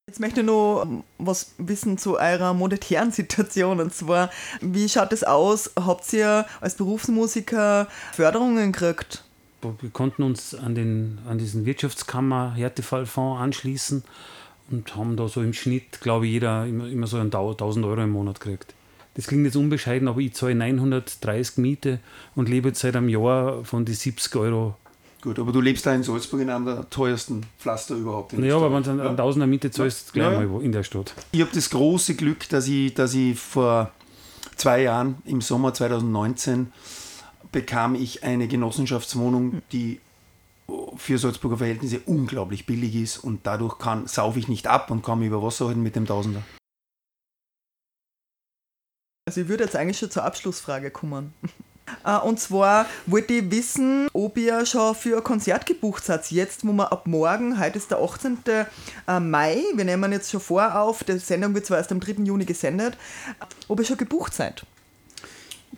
Jetzt 0.09 0.19
möchte 0.19 0.39
ich 0.39 0.45
noch 0.47 0.87
was 1.19 1.51
wissen 1.59 1.99
zu 1.99 2.17
eurer 2.17 2.55
monetären 2.55 3.11
Situation. 3.11 3.79
Und 3.79 3.93
zwar, 3.93 4.31
wie 4.59 4.89
schaut 4.89 5.13
es 5.13 5.23
aus? 5.23 5.69
Habt 5.75 6.11
ihr 6.13 6.47
als 6.61 6.73
Berufsmusiker 6.73 7.87
Förderungen 8.13 8.71
gekriegt? 8.71 9.23
Wir 9.61 9.91
konnten 9.91 10.23
uns 10.23 10.55
an, 10.55 10.73
den, 10.73 11.19
an 11.29 11.37
diesen 11.37 11.67
Wirtschaftskammer 11.67 12.55
Härtefallfonds 12.55 13.39
anschließen 13.39 14.03
und 14.71 14.95
haben 14.95 15.15
da 15.15 15.27
so 15.27 15.43
im 15.43 15.53
Schnitt, 15.53 16.01
glaube 16.01 16.25
ich, 16.25 16.31
jeder 16.31 16.65
immer, 16.65 16.87
immer 16.87 17.05
so 17.05 17.19
1000 17.19 17.85
Euro 17.85 18.01
im 18.01 18.09
Monat 18.09 18.39
gekriegt. 18.39 18.73
Das 19.13 19.27
klingt 19.27 19.45
jetzt 19.45 19.57
unbescheiden, 19.57 20.07
aber 20.07 20.21
ich 20.21 20.33
zahle 20.33 20.55
930 20.55 21.57
Miete 21.59 21.99
und 22.33 22.49
lebe 22.49 22.69
jetzt 22.69 22.79
seit 22.79 22.95
einem 22.95 23.09
Jahr 23.09 23.63
von 23.63 23.85
die 23.85 23.93
70 23.93 24.35
Euro. 24.37 24.73
Gut, 25.21 25.37
aber 25.37 25.51
du 25.51 25.59
lebst 25.59 25.85
da 25.85 25.93
in 25.93 26.01
Salzburg 26.03 26.39
in 26.41 26.49
einem 26.49 26.65
der 26.65 26.89
teuersten 26.89 27.45
Pflaster 27.57 27.95
überhaupt. 27.95 28.31
in 28.33 28.43
Ja, 28.45 28.55
aber 28.55 28.71
wenn 28.73 28.83
du 28.83 28.91
einen 29.05 29.17
Tausender 29.17 29.47
Miete 29.47 29.69
zahlst, 29.69 30.07
Ja. 30.07 30.13
gleich 30.13 30.25
Ja, 30.25 30.31
ja. 30.31 30.39
mal 30.39 30.49
wo 30.49 30.59
in 30.61 30.71
der 30.71 30.83
Stadt. 30.83 31.13
Ich 31.31 31.41
habe 31.41 31.51
das 31.53 31.69
große 31.69 32.15
Glück, 32.15 32.47
dass 32.49 32.67
ich, 32.67 32.93
dass 32.93 33.13
ich 33.13 33.37
vor 33.37 33.91
zwei 34.55 34.83
Jahren, 34.83 35.17
im 35.25 35.41
Sommer 35.41 35.73
2019, 35.73 36.71
bekam 37.51 37.95
ich 37.95 38.23
eine 38.23 38.47
Genossenschaftswohnung, 38.47 39.61
die 39.73 39.99
für 40.95 41.17
Salzburger 41.17 41.57
Verhältnisse 41.57 41.99
unglaublich 42.05 42.65
billig 42.65 42.95
ist 42.95 43.17
und 43.17 43.45
dadurch 43.45 43.77
kann, 43.79 44.07
saufe 44.07 44.39
ich 44.39 44.47
nicht 44.47 44.67
ab 44.67 44.89
und 44.91 45.03
kann 45.03 45.19
mich 45.19 45.27
über 45.27 45.41
Wasser 45.43 45.67
halten 45.67 45.81
mit 45.83 45.95
dem 45.95 46.05
Tausender. 46.05 46.43
Also 49.27 49.41
ich 49.41 49.47
würde 49.47 49.63
jetzt 49.65 49.75
eigentlich 49.75 49.97
schon 49.99 50.11
zur 50.11 50.23
Abschlussfrage 50.23 50.91
kommen. 50.91 51.33
Äh, 52.05 52.17
Und 52.17 52.39
zwar 52.39 52.85
wollte 53.05 53.33
ich 53.33 53.51
wissen, 53.51 54.07
ob 54.13 54.37
ihr 54.37 54.65
schon 54.65 54.95
für 54.95 55.17
ein 55.17 55.23
Konzert 55.23 55.65
gebucht 55.65 56.03
seid. 56.05 56.29
Jetzt, 56.31 56.65
wo 56.65 56.71
wir 56.73 56.91
ab 56.91 57.07
morgen, 57.07 57.59
heute 57.59 57.77
ist 57.77 57.91
der 57.91 57.99
18. 57.99 58.37
äh, 59.07 59.19
Mai, 59.19 59.61
wir 59.75 59.85
nehmen 59.85 60.11
jetzt 60.11 60.31
schon 60.31 60.39
vor 60.41 60.75
auf, 60.79 61.03
die 61.03 61.17
Sendung 61.19 61.53
wird 61.55 61.65
zwar 61.65 61.77
erst 61.77 61.91
am 61.91 61.99
3. 61.99 62.23
Juni 62.23 62.45
gesendet, 62.45 62.95
ob 63.67 63.79
ihr 63.79 63.85
schon 63.85 63.97
gebucht 63.97 64.33
seid. 64.33 64.63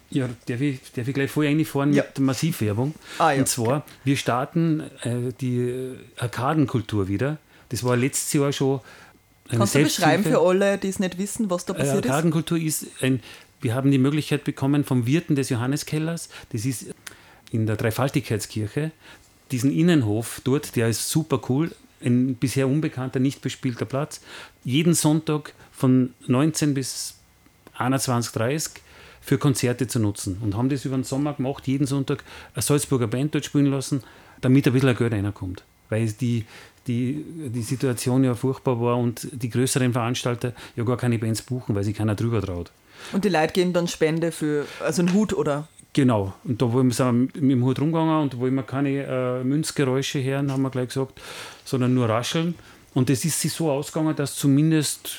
Ja, 0.10 0.28
darf 0.48 0.60
ich, 0.60 0.80
darf 0.94 1.08
ich 1.08 1.14
gleich 1.14 1.32
vorher 1.32 1.52
reinfahren 1.54 1.94
Ja. 1.94 2.04
mit 2.04 2.20
Massivwerbung? 2.20 2.94
Ah, 3.18 3.32
ja, 3.32 3.40
Und 3.40 3.48
zwar, 3.48 3.86
wir 4.04 4.18
starten 4.18 4.82
äh, 5.04 5.32
die 5.40 5.60
äh, 5.70 5.98
Arkadenkultur 6.18 7.08
wieder. 7.08 7.38
Das 7.70 7.84
war 7.86 7.96
letztes 7.96 8.34
Jahr 8.34 8.52
schon 8.52 8.82
Kannst 9.50 9.76
du 9.76 9.84
beschreiben 9.84 10.24
für 10.24 10.40
alle, 10.40 10.78
die 10.78 10.88
es 10.90 11.00
nicht 11.00 11.18
wissen, 11.18 11.50
was 11.50 11.66
da 11.66 11.74
Äh, 11.74 11.78
passiert 11.78 12.06
ist? 12.06 12.12
Arkadenkultur 12.12 12.58
ist 12.58 12.86
ein 13.02 13.22
wir 13.62 13.76
haben 13.76 13.92
die 13.92 13.98
Möglichkeit 13.98 14.44
bekommen 14.44 14.84
vom 14.84 15.06
Wirten 15.06 15.36
des 15.36 15.50
Johanneskellers, 15.50 16.30
das 16.52 16.66
ist 16.66 16.94
in 17.52 17.66
der 17.66 17.76
Dreifaltigkeitskirche, 17.76 18.92
diesen 19.52 19.72
Innenhof 19.72 20.42
dort, 20.44 20.76
der 20.76 20.88
ist 20.88 21.10
super 21.10 21.42
cool, 21.50 21.72
ein 22.04 22.36
bisher 22.36 22.68
unbekannter, 22.68 23.20
nicht 23.20 23.42
bespielter 23.42 23.86
Platz, 23.86 24.22
jeden 24.64 24.94
Sonntag 24.94 25.54
von 25.72 26.14
19 26.28 26.74
bis 26.74 27.16
21, 27.78 28.32
30 28.34 28.74
für 29.22 29.38
Konzerte 29.38 29.88
zu 29.88 30.00
nutzen. 30.00 30.38
Und 30.42 30.56
haben 30.56 30.70
das 30.70 30.86
über 30.86 30.98
den 30.98 31.04
Sommer 31.04 31.34
gemacht, 31.34 31.68
jeden 31.68 31.86
Sonntag 31.86 32.24
eine 32.54 32.62
Salzburger 32.62 33.08
Band 33.08 33.36
dort 33.36 33.46
spielen 33.46 33.68
lassen, 33.68 34.04
damit 34.42 34.66
ein 34.66 34.74
bisschen 34.74 34.96
Geld 34.96 35.14
reinkommt. 35.14 35.64
Weil 35.90 36.12
die, 36.12 36.46
die, 36.88 37.24
die 37.54 37.62
Situation 37.62 38.24
ja 38.24 38.34
furchtbar 38.34 38.82
war 38.82 38.98
und 38.98 39.28
die 39.32 39.50
größeren 39.50 39.94
Veranstalter 39.94 40.54
ja 40.76 40.84
gar 40.84 40.98
keine 40.98 41.20
Bands 41.20 41.42
buchen, 41.44 41.76
weil 41.76 41.84
sich 41.84 41.96
keiner 41.96 42.16
drüber 42.16 42.42
traut. 42.42 42.72
Und 43.12 43.26
die 43.26 43.30
Leute 43.30 43.54
geben 43.54 43.74
dann 43.74 43.88
Spende 43.88 44.32
für, 44.32 44.66
also 44.80 45.02
einen 45.02 45.14
Hut 45.14 45.34
oder? 45.34 45.68
Genau, 45.94 46.34
und 46.46 46.62
da 46.62 46.72
wo 46.72 46.82
wir 46.82 46.94
sind 46.94 47.36
mit 47.36 47.52
dem 47.52 47.64
Hut 47.66 47.80
rumgegangen 47.80 48.22
und 48.22 48.40
wo 48.40 48.50
wir 48.50 48.64
keine 48.64 49.04
äh, 49.04 49.44
Münzgeräusche 49.44 50.24
hören, 50.24 50.52
haben 50.52 50.62
wir 50.62 50.70
gleich 50.70 50.88
gesagt, 50.88 51.20
sondern 51.66 51.94
nur 51.94 52.08
rascheln. 52.08 52.56
Und 52.94 53.10
es 53.10 53.26
ist 53.26 53.42
sich 53.42 53.52
so 53.52 53.70
ausgegangen, 53.72 54.16
dass 54.16 54.36
zumindest 54.36 55.18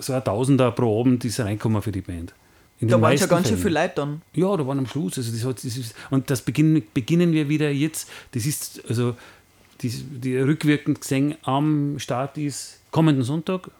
so 0.00 0.12
ein 0.12 0.24
Tausender 0.24 0.72
pro 0.72 1.00
Abend 1.00 1.24
ist 1.24 1.38
reinkommen 1.40 1.80
für 1.82 1.92
die 1.92 2.00
Band. 2.00 2.34
In 2.80 2.88
Da 2.88 3.00
waren 3.00 3.16
ja 3.16 3.26
ganz 3.26 3.48
schön 3.48 3.58
viele 3.58 3.74
Leute 3.74 3.92
dann. 3.96 4.22
Ja, 4.32 4.56
da 4.56 4.66
waren 4.66 4.78
am 4.78 4.86
Schluss. 4.86 5.18
Also 5.18 5.30
das 5.30 5.44
hat, 5.44 5.56
das 5.56 5.76
ist, 5.76 5.94
und 6.10 6.30
das 6.30 6.40
beginnen, 6.40 6.82
beginnen 6.94 7.32
wir 7.32 7.48
wieder 7.48 7.70
jetzt. 7.70 8.08
Das 8.32 8.46
ist, 8.46 8.82
also 8.88 9.16
die, 9.82 9.88
die 9.88 10.36
rückwirkend 10.36 11.00
gesehen 11.00 11.36
am 11.42 11.98
Start 11.98 12.38
ist 12.38 12.80
kommenden 12.90 13.24
Sonntag. 13.24 13.70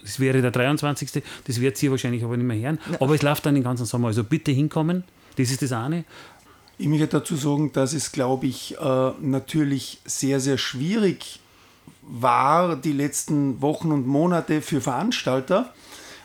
Das 0.00 0.20
wäre 0.20 0.40
der 0.40 0.50
23. 0.50 1.22
Das 1.46 1.60
wird 1.60 1.76
Sie 1.76 1.90
wahrscheinlich 1.90 2.24
aber 2.24 2.36
nicht 2.36 2.46
mehr 2.46 2.58
hören. 2.58 2.78
Aber 3.00 3.14
es 3.14 3.22
läuft 3.22 3.46
dann 3.46 3.54
den 3.54 3.64
ganzen 3.64 3.86
Sommer. 3.86 4.08
Also 4.08 4.24
bitte 4.24 4.52
hinkommen. 4.52 5.04
Das 5.36 5.50
ist 5.50 5.62
das 5.62 5.72
eine. 5.72 6.04
Ich 6.78 6.86
möchte 6.86 7.08
dazu 7.08 7.36
sagen, 7.36 7.72
dass 7.72 7.92
es, 7.92 8.12
glaube 8.12 8.46
ich, 8.46 8.78
äh, 8.78 9.10
natürlich 9.20 10.00
sehr, 10.04 10.40
sehr 10.40 10.56
schwierig 10.56 11.40
war, 12.02 12.76
die 12.76 12.92
letzten 12.92 13.60
Wochen 13.60 13.92
und 13.92 14.06
Monate 14.06 14.62
für 14.62 14.80
Veranstalter, 14.80 15.74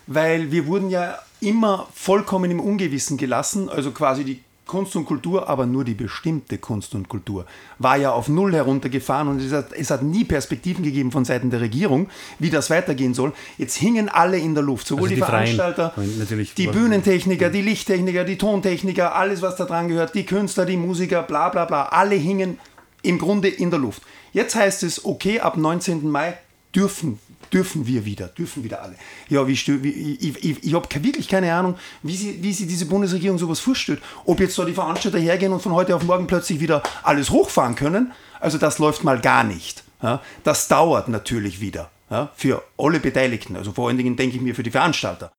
weil 0.06 0.50
wir 0.50 0.66
wurden 0.66 0.88
ja 0.88 1.18
immer 1.40 1.86
vollkommen 1.92 2.50
im 2.50 2.60
Ungewissen 2.60 3.18
gelassen, 3.18 3.68
also 3.68 3.90
quasi 3.90 4.24
die 4.24 4.40
Kunst 4.66 4.96
und 4.96 5.06
Kultur, 5.06 5.48
aber 5.48 5.64
nur 5.64 5.84
die 5.84 5.94
bestimmte 5.94 6.58
Kunst 6.58 6.94
und 6.94 7.08
Kultur, 7.08 7.46
war 7.78 7.96
ja 7.96 8.10
auf 8.10 8.28
Null 8.28 8.52
heruntergefahren 8.52 9.28
und 9.28 9.40
es 9.40 9.52
hat, 9.52 9.72
es 9.72 9.90
hat 9.90 10.02
nie 10.02 10.24
Perspektiven 10.24 10.82
gegeben 10.82 11.12
von 11.12 11.24
Seiten 11.24 11.50
der 11.50 11.60
Regierung, 11.60 12.08
wie 12.40 12.50
das 12.50 12.68
weitergehen 12.68 13.14
soll. 13.14 13.32
Jetzt 13.58 13.76
hingen 13.76 14.08
alle 14.08 14.38
in 14.38 14.54
der 14.54 14.64
Luft, 14.64 14.88
sowohl 14.88 15.04
Also 15.04 15.14
die, 15.14 15.20
die 15.20 15.26
Freien, 15.26 15.56
Veranstalter, 15.56 15.94
natürlich. 16.18 16.54
die 16.54 16.66
Bühnentechniker, 16.66 17.48
die 17.48 17.62
Lichttechniker, 17.62 18.24
die 18.24 18.38
Tontechniker, 18.38 19.14
alles 19.14 19.40
was 19.40 19.56
da 19.56 19.64
dran 19.64 19.88
gehört, 19.88 20.14
die 20.14 20.26
Künstler, 20.26 20.66
die 20.66 20.76
Musiker, 20.76 21.22
bla 21.22 21.48
bla 21.48 21.64
bla, 21.64 21.84
alle 21.86 22.16
hingen 22.16 22.58
im 23.02 23.18
Grunde 23.18 23.48
in 23.48 23.70
der 23.70 23.78
Luft. 23.78 24.02
Jetzt 24.32 24.56
heißt 24.56 24.82
es, 24.82 25.04
okay, 25.04 25.40
ab 25.40 25.56
19. 25.56 26.10
Mai 26.10 26.36
dürfen, 26.74 27.18
dürfen 27.52 27.86
wir 27.86 28.04
wieder, 28.04 28.28
dürfen 28.28 28.64
wieder 28.64 28.82
alle. 28.82 28.96
Ja, 29.28 29.46
wie, 29.46 29.56
wie 29.82 29.90
ich, 29.90 30.44
ich, 30.44 30.64
ich 30.64 30.74
habe 30.74 31.04
wirklich 31.04 31.28
keine 31.28 31.52
Ahnung, 31.54 31.76
wie 32.02 32.16
sie, 32.16 32.42
wie 32.42 32.52
sie 32.52 32.66
diese 32.66 32.86
Bundesregierung 32.86 33.38
sowas 33.38 33.60
vorstellt. 33.60 34.00
Ob 34.24 34.40
jetzt 34.40 34.58
da 34.58 34.64
die 34.64 34.72
Veranstalter 34.72 35.18
hergehen 35.18 35.52
und 35.52 35.60
von 35.60 35.72
heute 35.72 35.94
auf 35.94 36.02
morgen 36.02 36.26
plötzlich 36.26 36.60
wieder 36.60 36.82
alles 37.02 37.30
hochfahren 37.30 37.74
können, 37.74 38.12
also 38.40 38.58
das 38.58 38.78
läuft 38.78 39.04
mal 39.04 39.20
gar 39.20 39.44
nicht. 39.44 39.84
Ja, 40.02 40.22
das 40.44 40.68
dauert 40.68 41.08
natürlich 41.08 41.60
wieder 41.60 41.90
ja, 42.10 42.30
für 42.34 42.62
alle 42.78 43.00
Beteiligten, 43.00 43.56
also 43.56 43.72
vor 43.72 43.88
allen 43.88 43.96
Dingen 43.96 44.16
denke 44.16 44.36
ich 44.36 44.42
mir 44.42 44.54
für 44.54 44.62
die 44.62 44.70
Veranstalter. 44.70 45.32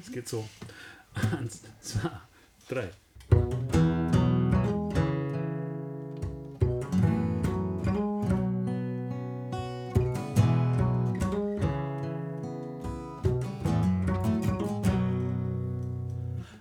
Es 0.00 0.10
geht 0.10 0.28
so. 0.28 0.48
Eins, 1.38 1.62
zwei, 1.80 2.10
drei. 2.68 2.90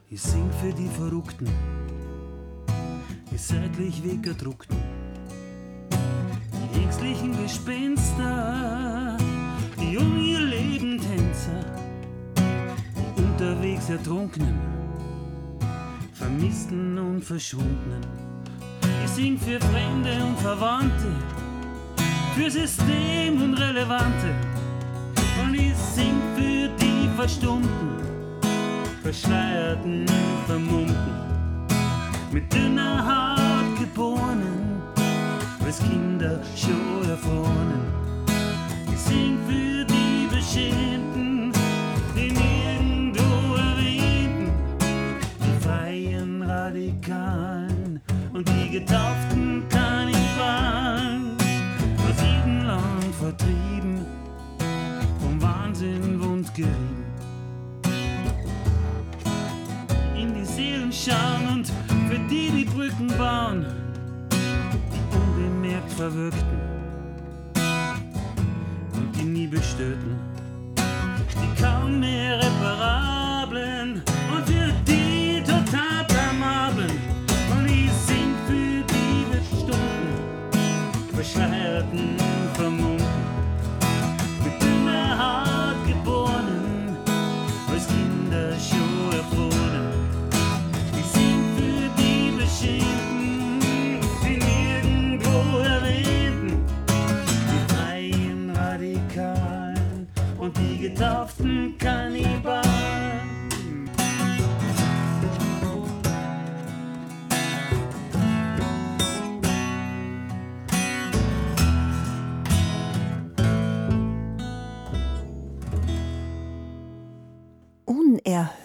Ich 0.09 0.21
sing 0.21 0.51
für 0.61 0.73
die 0.73 0.89
Verrückten, 0.89 1.49
die 3.31 3.37
seitlich 3.37 4.03
weggedruckten, 4.03 4.77
ängstlichen 7.11 7.43
Gespenster, 7.43 9.17
die 9.79 9.97
um 9.97 10.17
ihr 10.17 10.39
Leben 10.39 10.97
Tänzer, 10.97 11.65
die 13.17 13.21
unterwegs 13.21 13.89
Ertrunkenen, 13.89 14.59
Vermissten 16.13 16.97
und 16.97 17.23
Verschwundenen. 17.23 18.05
Ich 19.03 19.11
sing 19.11 19.37
für 19.37 19.59
Fremde 19.59 20.23
und 20.23 20.39
Verwandte, 20.39 21.11
für 22.35 22.49
System 22.49 23.41
und 23.41 23.53
Relevante. 23.55 24.33
Und 25.43 25.53
ich 25.55 25.75
sing 25.75 26.15
für 26.35 26.69
die 26.79 27.09
Verstummten, 27.15 27.89
Verschleierten, 29.03 30.05
Vermummten, 30.45 31.15
mit 32.31 32.53
dünner 32.53 33.03
Haut 33.05 33.79
geborenen, 33.79 34.50
Kinder 35.87 36.39
schon 36.55 37.09
erfroren. 37.09 38.00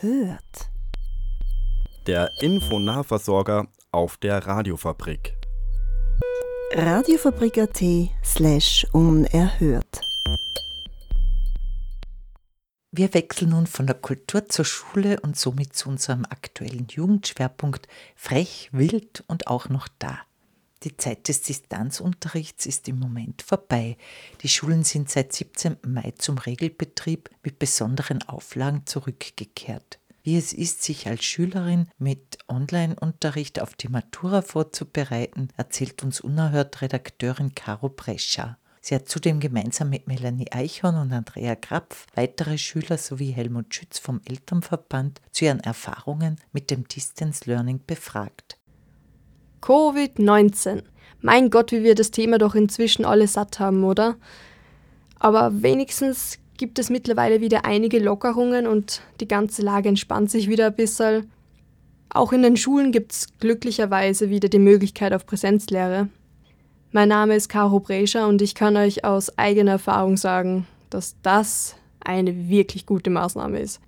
Unerhört. 0.06 0.70
Der 2.06 2.30
Infonahversorger 2.40 3.66
auf 3.90 4.16
der 4.18 4.46
Radiofabrik. 4.46 5.34
Radiofabrik.at 6.74 7.82
slash 8.24 8.86
unerhört. 8.92 10.00
Wir 12.92 13.12
wechseln 13.14 13.50
nun 13.50 13.66
von 13.66 13.86
der 13.86 13.96
Kultur 13.96 14.48
zur 14.48 14.64
Schule 14.64 15.18
und 15.20 15.36
somit 15.36 15.74
zu 15.74 15.88
unserem 15.88 16.24
aktuellen 16.24 16.86
Jugendschwerpunkt 16.88 17.88
Frech, 18.14 18.68
wild 18.72 19.24
und 19.26 19.48
auch 19.48 19.68
noch 19.68 19.88
da. 19.98 20.20
Die 20.82 20.96
Zeit 20.96 21.28
des 21.28 21.42
Distanzunterrichts 21.42 22.66
ist 22.66 22.88
im 22.88 22.98
Moment 22.98 23.42
vorbei. 23.42 23.96
Die 24.42 24.48
Schulen 24.48 24.84
sind 24.84 25.10
seit 25.10 25.32
17. 25.32 25.78
Mai 25.86 26.12
zum 26.18 26.38
Regelbetrieb 26.38 27.30
mit 27.42 27.58
besonderen 27.58 28.22
Auflagen 28.22 28.86
zurückgekehrt. 28.86 29.98
Wie 30.22 30.36
es 30.36 30.52
ist, 30.52 30.82
sich 30.82 31.06
als 31.06 31.24
Schülerin 31.24 31.88
mit 31.98 32.38
Online-Unterricht 32.48 33.60
auf 33.62 33.74
die 33.74 33.88
Matura 33.88 34.42
vorzubereiten, 34.42 35.48
erzählt 35.56 36.02
uns 36.02 36.20
unerhört 36.20 36.82
Redakteurin 36.82 37.54
Caro 37.54 37.88
Brescia. 37.88 38.58
Sie 38.80 38.94
hat 38.94 39.08
zudem 39.08 39.40
gemeinsam 39.40 39.90
mit 39.90 40.06
Melanie 40.06 40.52
Eichhorn 40.52 40.96
und 40.96 41.12
Andrea 41.12 41.56
Krapf 41.56 42.06
weitere 42.14 42.58
Schüler 42.58 42.98
sowie 42.98 43.32
Helmut 43.32 43.74
Schütz 43.74 43.98
vom 43.98 44.20
Elternverband 44.24 45.20
zu 45.32 45.44
ihren 45.44 45.58
Erfahrungen 45.60 46.40
mit 46.52 46.70
dem 46.70 46.86
Distance 46.86 47.50
Learning 47.50 47.80
befragt. 47.84 48.55
Covid-19. 49.62 50.82
Mein 51.20 51.50
Gott, 51.50 51.72
wie 51.72 51.82
wir 51.82 51.94
das 51.94 52.10
Thema 52.10 52.38
doch 52.38 52.54
inzwischen 52.54 53.04
alle 53.04 53.26
satt 53.26 53.58
haben, 53.58 53.84
oder? 53.84 54.16
Aber 55.18 55.62
wenigstens 55.62 56.38
gibt 56.56 56.78
es 56.78 56.90
mittlerweile 56.90 57.40
wieder 57.40 57.64
einige 57.64 57.98
Lockerungen 57.98 58.66
und 58.66 59.02
die 59.20 59.28
ganze 59.28 59.62
Lage 59.62 59.88
entspannt 59.88 60.30
sich 60.30 60.48
wieder 60.48 60.66
ein 60.66 60.76
bisschen. 60.76 61.30
Auch 62.08 62.32
in 62.32 62.42
den 62.42 62.56
Schulen 62.56 62.92
gibt 62.92 63.12
es 63.12 63.38
glücklicherweise 63.38 64.30
wieder 64.30 64.48
die 64.48 64.58
Möglichkeit 64.58 65.12
auf 65.12 65.26
Präsenzlehre. 65.26 66.08
Mein 66.92 67.08
Name 67.08 67.36
ist 67.36 67.48
Caro 67.48 67.80
Brescher 67.80 68.26
und 68.26 68.40
ich 68.40 68.54
kann 68.54 68.76
euch 68.76 69.04
aus 69.04 69.36
eigener 69.36 69.72
Erfahrung 69.72 70.16
sagen, 70.16 70.66
dass 70.88 71.16
das 71.22 71.74
eine 72.00 72.48
wirklich 72.48 72.86
gute 72.86 73.10
Maßnahme 73.10 73.58
ist. 73.58 73.80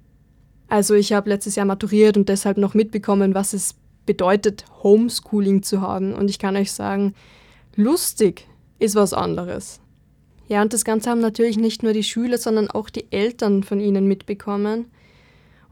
Also 0.68 0.94
ich 0.94 1.12
habe 1.12 1.30
letztes 1.30 1.54
Jahr 1.56 1.64
maturiert 1.64 2.16
und 2.16 2.28
deshalb 2.28 2.58
noch 2.58 2.74
mitbekommen, 2.74 3.34
was 3.34 3.54
es 3.54 3.74
bedeutet, 4.08 4.64
Homeschooling 4.82 5.62
zu 5.62 5.82
haben. 5.82 6.14
Und 6.14 6.30
ich 6.30 6.38
kann 6.38 6.56
euch 6.56 6.72
sagen, 6.72 7.14
lustig 7.76 8.48
ist 8.78 8.94
was 8.94 9.12
anderes. 9.12 9.80
Ja, 10.48 10.62
und 10.62 10.72
das 10.72 10.86
Ganze 10.86 11.10
haben 11.10 11.20
natürlich 11.20 11.58
nicht 11.58 11.82
nur 11.82 11.92
die 11.92 12.02
Schüler, 12.02 12.38
sondern 12.38 12.70
auch 12.70 12.88
die 12.88 13.04
Eltern 13.12 13.62
von 13.62 13.80
ihnen 13.80 14.08
mitbekommen. 14.08 14.86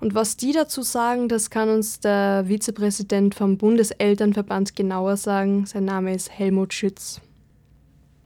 Und 0.00 0.14
was 0.14 0.36
die 0.36 0.52
dazu 0.52 0.82
sagen, 0.82 1.30
das 1.30 1.48
kann 1.48 1.70
uns 1.70 1.98
der 2.00 2.44
Vizepräsident 2.46 3.34
vom 3.34 3.56
Bundeselternverband 3.56 4.76
genauer 4.76 5.16
sagen. 5.16 5.64
Sein 5.64 5.86
Name 5.86 6.14
ist 6.14 6.30
Helmut 6.30 6.74
Schütz. 6.74 7.22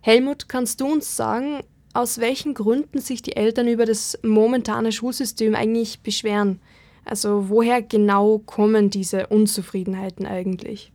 Helmut, 0.00 0.48
kannst 0.48 0.80
du 0.80 0.92
uns 0.92 1.16
sagen, 1.16 1.60
aus 1.92 2.18
welchen 2.18 2.54
Gründen 2.54 2.98
sich 2.98 3.22
die 3.22 3.36
Eltern 3.36 3.68
über 3.68 3.86
das 3.86 4.18
momentane 4.24 4.90
Schulsystem 4.90 5.54
eigentlich 5.54 6.00
beschweren? 6.00 6.60
Also 7.04 7.48
woher 7.48 7.82
genau 7.82 8.38
kommen 8.38 8.90
diese 8.90 9.26
Unzufriedenheiten 9.26 10.26
eigentlich? 10.26 10.92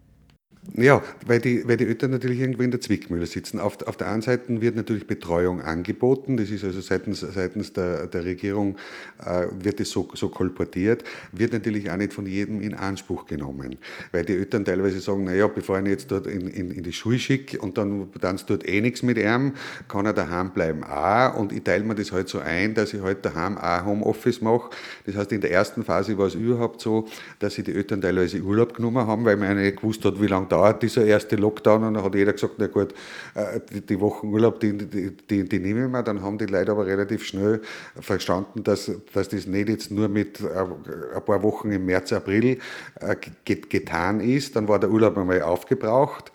Ja, 0.73 1.01
weil 1.25 1.39
die, 1.39 1.67
weil 1.67 1.78
die 1.78 1.86
Eltern 1.86 2.12
natürlich 2.12 2.39
irgendwo 2.39 2.63
in 2.63 2.71
der 2.71 2.82
Zwickmühle 2.82 3.25
sitzen. 3.28 3.60
Auf, 3.60 3.82
auf 3.88 3.97
der 3.97 4.10
einen 4.10 4.21
Seite 4.21 4.62
wird 4.62 4.75
natürlich 4.75 5.08
Betreuung 5.08 5.62
angeboten, 5.62 6.38
das 6.38 6.49
ist 6.49 6.63
also 6.63 6.82
seitens, 6.82 7.19
seitens 7.19 7.71
der, 7.73 8.08
der 8.08 8.25
Regierung 8.25 8.75
äh, 9.23 9.47
wird 9.58 9.80
es 9.80 9.91
so, 9.91 10.10
so 10.13 10.30
kolportiert, 10.30 11.04
wird 11.32 11.54
natürlich 11.54 11.89
auch 11.91 11.97
nicht 11.97 12.13
von 12.13 12.25
jedem 12.25 12.62
in 12.62 12.73
Anspruch 12.73 13.25
genommen. 13.25 13.78
Weil 14.12 14.25
die 14.25 14.34
Eltern 14.34 14.65
teilweise 14.65 14.99
sagen, 14.99 15.23
naja, 15.25 15.47
bevor 15.47 15.78
ich 15.78 15.86
ihn 15.86 15.89
jetzt 15.91 16.12
dort 16.12 16.28
in, 16.28 16.47
in, 16.47 16.71
in 16.71 16.84
die 16.84 16.93
Schule 16.93 17.19
schicke 17.19 17.60
und 17.60 17.78
dann 17.78 18.10
dann 18.19 18.39
dort 18.47 18.67
eh 18.67 18.82
nichts 18.82 19.04
mit 19.04 19.17
ihm, 19.17 19.54
kann 19.88 20.06
er 20.06 20.13
daheim 20.13 20.51
bleiben 20.51 20.84
auch. 20.84 21.36
Und 21.36 21.51
ich 21.51 21.63
teile 21.63 21.84
mir 21.84 21.95
das 21.95 22.12
halt 22.12 22.28
so 22.30 22.39
ein, 22.39 22.73
dass 22.73 22.93
ich 22.93 23.01
halt 23.01 23.23
daheim 23.25 23.58
auch 23.58 23.86
Homeoffice 23.86 24.41
mache. 24.41 24.69
Das 25.06 25.15
heißt, 25.15 25.32
in 25.32 25.41
der 25.41 25.51
ersten 25.51 25.84
Phase 25.84 26.17
war 26.17 26.28
es 26.28 26.36
überhaupt 26.36 26.82
so, 26.82 27.08
dass 27.39 27.56
sie 27.56 27.63
die 27.63 27.73
Eltern 27.73 28.01
teilweise 28.01 28.41
Urlaub 28.41 28.73
genommen 28.73 29.06
haben, 29.06 29.25
weil 29.25 29.38
man 29.38 29.58
nicht 29.58 29.78
gewusst 29.78 30.04
hat, 30.06 30.21
wie 30.21 30.28
lange 30.28 30.47
dauert 30.56 30.82
dieser 30.82 31.06
erste 31.06 31.36
Lockdown 31.36 31.84
und 31.84 31.94
dann 31.96 32.04
hat 32.04 32.15
jeder 32.15 32.34
gesagt, 32.34 32.56
na 32.58 32.68
gut, 32.68 32.94
äh, 33.36 33.60
die, 33.82 34.00
Wochen 34.00 34.28
Urlaub, 34.28 34.60
die, 34.62 34.78
die, 34.78 35.12
die, 35.12 35.44
die 35.44 35.60
nehme 35.60 35.86
ich 35.86 35.91
mir. 35.91 36.04
Dann 36.04 36.22
haben 36.22 36.38
die 36.38 36.46
Leute 36.46 36.72
aber 36.72 36.86
relativ 36.86 37.26
schnell 37.26 37.62
verstanden, 38.00 38.63
dass, 38.63 38.89
dass 39.13 39.30
das 39.30 39.46
nicht 39.48 39.70
jetzt 39.70 39.91
nur 39.91 40.08
mit 40.08 40.39
äh, 40.39 41.15
ein 41.15 41.26
paar 41.26 41.44
Wochen 41.44 41.72
im 41.72 41.86
März, 41.86 42.13
April 42.13 42.60
äh, 43.02 43.15
getan 43.46 44.22
ist. 44.22 44.56
Dann 44.56 44.68
war 44.68 44.80
der 44.80 44.89
Urlaub 44.89 45.18
einmal 45.18 45.41
aufgebraucht. 45.41 46.32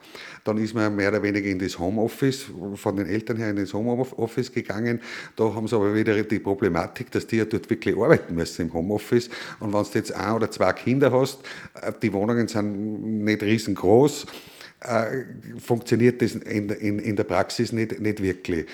Dann 0.51 0.59
ist 0.59 0.75
man 0.75 0.97
mehr 0.97 1.11
oder 1.11 1.23
weniger 1.23 1.49
in 1.49 1.61
das 1.61 1.79
Homeoffice, 1.79 2.47
von 2.75 2.97
den 2.97 3.07
Eltern 3.07 3.37
her 3.37 3.51
in 3.51 3.57
das 3.57 3.73
Homeoffice 3.73 4.51
gegangen. 4.51 5.01
Da 5.37 5.55
haben 5.55 5.69
sie 5.69 5.77
aber 5.77 5.95
wieder 5.95 6.21
die 6.25 6.41
Problematik, 6.41 7.09
dass 7.13 7.29
die 7.29 7.37
ja 7.37 7.45
dort 7.45 7.71
wirklich 7.71 7.97
arbeiten 7.97 8.35
müssen 8.35 8.63
im 8.63 8.75
Homeoffice. 8.75 9.31
Und 9.61 9.73
wenn 9.73 9.85
du 9.85 9.89
jetzt 9.95 10.13
ein 10.13 10.35
oder 10.35 10.51
zwei 10.51 10.73
Kinder 10.73 11.13
hast, 11.13 11.39
die 12.03 12.13
Wohnungen 12.13 12.49
sind 12.49 13.23
nicht 13.25 13.45
riesengroß, 13.45 14.27
funktioniert 15.59 16.21
das 16.21 16.35
in, 16.35 16.69
in, 16.71 16.99
in 16.99 17.15
der 17.15 17.25
Praxis 17.25 17.71
nicht, 17.71 18.01
nicht 18.01 18.21
wirklich. 18.21 18.67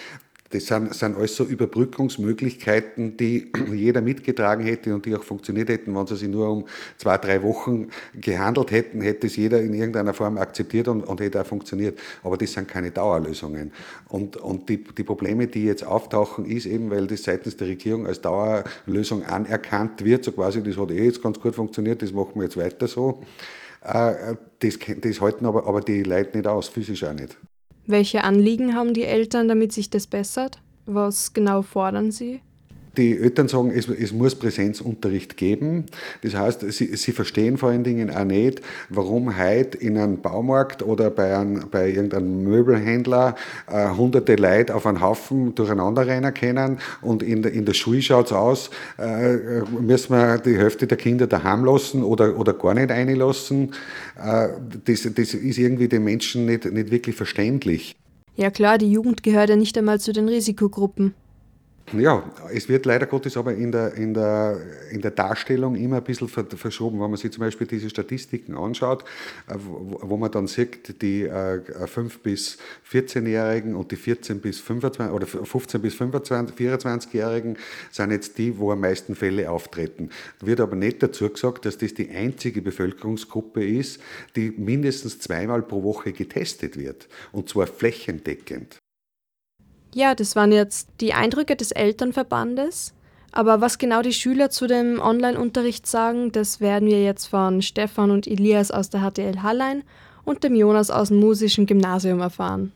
Das 0.50 0.66
sind, 0.66 0.94
sind 0.94 1.16
alles 1.16 1.36
so 1.36 1.44
Überbrückungsmöglichkeiten, 1.44 3.16
die 3.16 3.52
jeder 3.74 4.00
mitgetragen 4.00 4.64
hätte 4.64 4.94
und 4.94 5.04
die 5.06 5.14
auch 5.14 5.22
funktioniert 5.22 5.68
hätten. 5.68 5.94
Wenn 5.94 6.06
sie 6.06 6.16
sich 6.16 6.28
nur 6.28 6.50
um 6.50 6.64
zwei, 6.98 7.18
drei 7.18 7.42
Wochen 7.42 7.88
gehandelt 8.14 8.70
hätten, 8.70 9.00
hätte 9.00 9.26
es 9.26 9.36
jeder 9.36 9.60
in 9.60 9.74
irgendeiner 9.74 10.14
Form 10.14 10.38
akzeptiert 10.38 10.88
und, 10.88 11.02
und 11.02 11.20
hätte 11.20 11.40
auch 11.40 11.46
funktioniert. 11.46 11.98
Aber 12.22 12.36
das 12.36 12.52
sind 12.52 12.68
keine 12.68 12.90
Dauerlösungen. 12.90 13.72
Und, 14.08 14.36
und 14.36 14.68
die, 14.68 14.82
die 14.82 15.04
Probleme, 15.04 15.46
die 15.46 15.64
jetzt 15.64 15.84
auftauchen, 15.84 16.44
ist 16.46 16.66
eben, 16.66 16.90
weil 16.90 17.06
das 17.06 17.24
seitens 17.24 17.56
der 17.56 17.68
Regierung 17.68 18.06
als 18.06 18.20
Dauerlösung 18.20 19.24
anerkannt 19.24 20.04
wird, 20.04 20.24
so 20.24 20.32
quasi, 20.32 20.62
das 20.62 20.76
hat 20.76 20.90
eh 20.90 21.04
jetzt 21.04 21.22
ganz 21.22 21.40
gut 21.40 21.54
funktioniert, 21.54 22.02
das 22.02 22.12
machen 22.12 22.32
wir 22.36 22.44
jetzt 22.44 22.56
weiter 22.56 22.86
so. 22.86 23.22
Äh, 23.82 24.36
das, 24.60 24.78
das 25.00 25.20
halten 25.20 25.46
aber, 25.46 25.66
aber 25.66 25.80
die 25.80 26.02
Leute 26.02 26.36
nicht 26.36 26.46
aus, 26.46 26.68
physisch 26.68 27.04
auch 27.04 27.12
nicht. 27.12 27.36
Welche 27.86 28.24
Anliegen 28.24 28.74
haben 28.74 28.94
die 28.94 29.04
Eltern, 29.04 29.46
damit 29.46 29.72
sich 29.72 29.90
das 29.90 30.06
bessert? 30.06 30.58
Was 30.86 31.32
genau 31.32 31.62
fordern 31.62 32.10
sie? 32.10 32.40
Die 32.96 33.18
Eltern 33.18 33.48
sagen, 33.48 33.70
es, 33.70 33.88
es, 33.88 34.12
muss 34.12 34.34
Präsenzunterricht 34.34 35.36
geben. 35.36 35.86
Das 36.22 36.34
heißt, 36.34 36.60
sie, 36.72 36.96
sie, 36.96 37.12
verstehen 37.12 37.58
vor 37.58 37.70
allen 37.70 37.84
Dingen 37.84 38.10
auch 38.10 38.24
nicht, 38.24 38.62
warum 38.88 39.36
heute 39.38 39.78
in 39.78 39.98
einem 39.98 40.20
Baumarkt 40.20 40.82
oder 40.82 41.10
bei, 41.10 41.36
einem, 41.36 41.68
bei 41.70 41.90
irgendeinem 41.90 42.42
Möbelhändler 42.44 43.34
äh, 43.70 43.90
hunderte 43.90 44.36
Leute 44.36 44.74
auf 44.74 44.86
einen 44.86 45.00
Haufen 45.00 45.54
durcheinander 45.54 46.06
rennen 46.06 46.32
können 46.32 46.78
und 47.02 47.22
in 47.22 47.42
der, 47.42 47.52
in 47.52 47.64
der 47.64 47.74
Schule 47.74 48.02
schaut 48.02 48.26
es 48.26 48.32
aus, 48.32 48.70
äh, 48.98 49.62
müssen 49.80 50.14
wir 50.14 50.38
die 50.38 50.56
Hälfte 50.56 50.86
der 50.86 50.96
Kinder 50.96 51.26
daheim 51.26 51.64
lassen 51.64 52.02
oder, 52.02 52.38
oder 52.38 52.54
gar 52.54 52.74
nicht 52.74 52.90
einlassen. 52.90 53.72
Äh, 54.22 54.48
das, 54.84 55.02
das 55.02 55.34
ist 55.34 55.58
irgendwie 55.58 55.88
den 55.88 56.04
Menschen 56.04 56.46
nicht, 56.46 56.64
nicht 56.64 56.90
wirklich 56.90 57.16
verständlich. 57.16 57.96
Ja 58.36 58.50
klar, 58.50 58.76
die 58.76 58.90
Jugend 58.90 59.22
gehört 59.22 59.48
ja 59.48 59.56
nicht 59.56 59.78
einmal 59.78 59.98
zu 59.98 60.12
den 60.12 60.28
Risikogruppen. 60.28 61.14
Ja, 61.92 62.28
es 62.52 62.68
wird 62.68 62.84
leider 62.84 63.06
Gottes 63.06 63.36
aber 63.36 63.54
in 63.54 63.70
der, 63.70 63.94
in 63.94 64.12
der, 64.12 64.60
in 64.90 65.00
der 65.02 65.12
Darstellung 65.12 65.76
immer 65.76 65.98
ein 65.98 66.04
bisschen 66.04 66.26
verschoben. 66.28 67.00
Wenn 67.00 67.10
man 67.10 67.16
sich 67.16 67.30
zum 67.30 67.42
Beispiel 67.42 67.68
diese 67.68 67.88
Statistiken 67.88 68.56
anschaut, 68.56 69.04
äh, 69.48 69.54
wo 69.56 70.16
man 70.16 70.32
dann 70.32 70.48
sieht, 70.48 71.00
die 71.00 71.30
5- 71.30 72.18
bis 72.24 72.58
14-Jährigen 72.90 73.76
und 73.76 73.92
die 73.92 73.96
14 73.96 74.40
bis 74.40 74.58
25 74.58 75.14
oder 75.14 75.26
15 75.28 75.80
bis 75.80 75.94
25, 75.94 76.56
24-Jährigen 76.56 77.56
sind 77.92 78.10
jetzt 78.10 78.36
die, 78.38 78.58
wo 78.58 78.72
am 78.72 78.80
meisten 78.80 79.14
Fälle 79.14 79.48
auftreten. 79.48 80.10
Wird 80.40 80.58
aber 80.58 80.74
nicht 80.74 81.04
dazu 81.04 81.30
gesagt, 81.30 81.66
dass 81.66 81.78
das 81.78 81.94
die 81.94 82.10
einzige 82.10 82.62
Bevölkerungsgruppe 82.62 83.64
ist, 83.64 84.00
die 84.34 84.50
mindestens 84.50 85.20
zweimal 85.20 85.62
pro 85.62 85.84
Woche 85.84 86.12
getestet 86.12 86.76
wird. 86.76 87.08
Und 87.30 87.48
zwar 87.48 87.68
flächendeckend. 87.68 88.80
Ja, 89.96 90.14
das 90.14 90.36
waren 90.36 90.52
jetzt 90.52 90.90
die 91.00 91.14
Eindrücke 91.14 91.56
des 91.56 91.72
Elternverbandes. 91.72 92.92
Aber 93.32 93.62
was 93.62 93.78
genau 93.78 94.02
die 94.02 94.12
Schüler 94.12 94.50
zu 94.50 94.66
dem 94.66 95.00
Online-Unterricht 95.00 95.86
sagen, 95.86 96.32
das 96.32 96.60
werden 96.60 96.86
wir 96.86 97.02
jetzt 97.02 97.24
von 97.24 97.62
Stefan 97.62 98.10
und 98.10 98.26
Elias 98.26 98.70
aus 98.70 98.90
der 98.90 99.00
HTL 99.00 99.40
Hallein 99.42 99.84
und 100.22 100.44
dem 100.44 100.54
Jonas 100.54 100.90
aus 100.90 101.08
dem 101.08 101.18
musischen 101.20 101.64
Gymnasium 101.64 102.20
erfahren. 102.20 102.72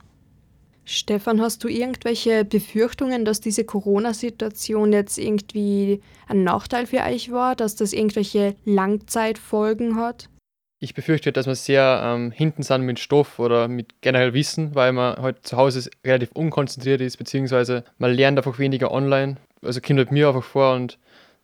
Stefan, 0.86 1.42
hast 1.42 1.62
du 1.62 1.68
irgendwelche 1.68 2.46
Befürchtungen, 2.46 3.26
dass 3.26 3.42
diese 3.42 3.64
Corona-Situation 3.64 4.94
jetzt 4.94 5.18
irgendwie 5.18 6.00
ein 6.26 6.42
Nachteil 6.42 6.86
für 6.86 7.02
euch 7.02 7.30
war, 7.30 7.54
dass 7.54 7.76
das 7.76 7.92
irgendwelche 7.92 8.56
Langzeitfolgen 8.64 9.96
hat? 9.96 10.30
Ich 10.82 10.94
befürchte, 10.94 11.30
dass 11.30 11.46
wir 11.46 11.54
sehr 11.54 12.00
ähm, 12.02 12.30
hinten 12.30 12.62
sind 12.62 12.82
mit 12.82 12.98
Stoff 12.98 13.38
oder 13.38 13.68
mit 13.68 14.00
generell 14.00 14.32
Wissen, 14.32 14.74
weil 14.74 14.92
man 14.92 15.16
halt 15.16 15.46
zu 15.46 15.58
Hause 15.58 15.90
relativ 16.04 16.30
unkonzentriert 16.32 17.02
ist, 17.02 17.18
beziehungsweise 17.18 17.84
man 17.98 18.12
lernt 18.12 18.38
einfach 18.38 18.58
weniger 18.58 18.90
online. 18.90 19.36
Also 19.60 19.82
kommt 19.82 19.98
halt 19.98 20.10
mir 20.10 20.28
einfach 20.28 20.42
vor 20.42 20.74
und 20.74 20.98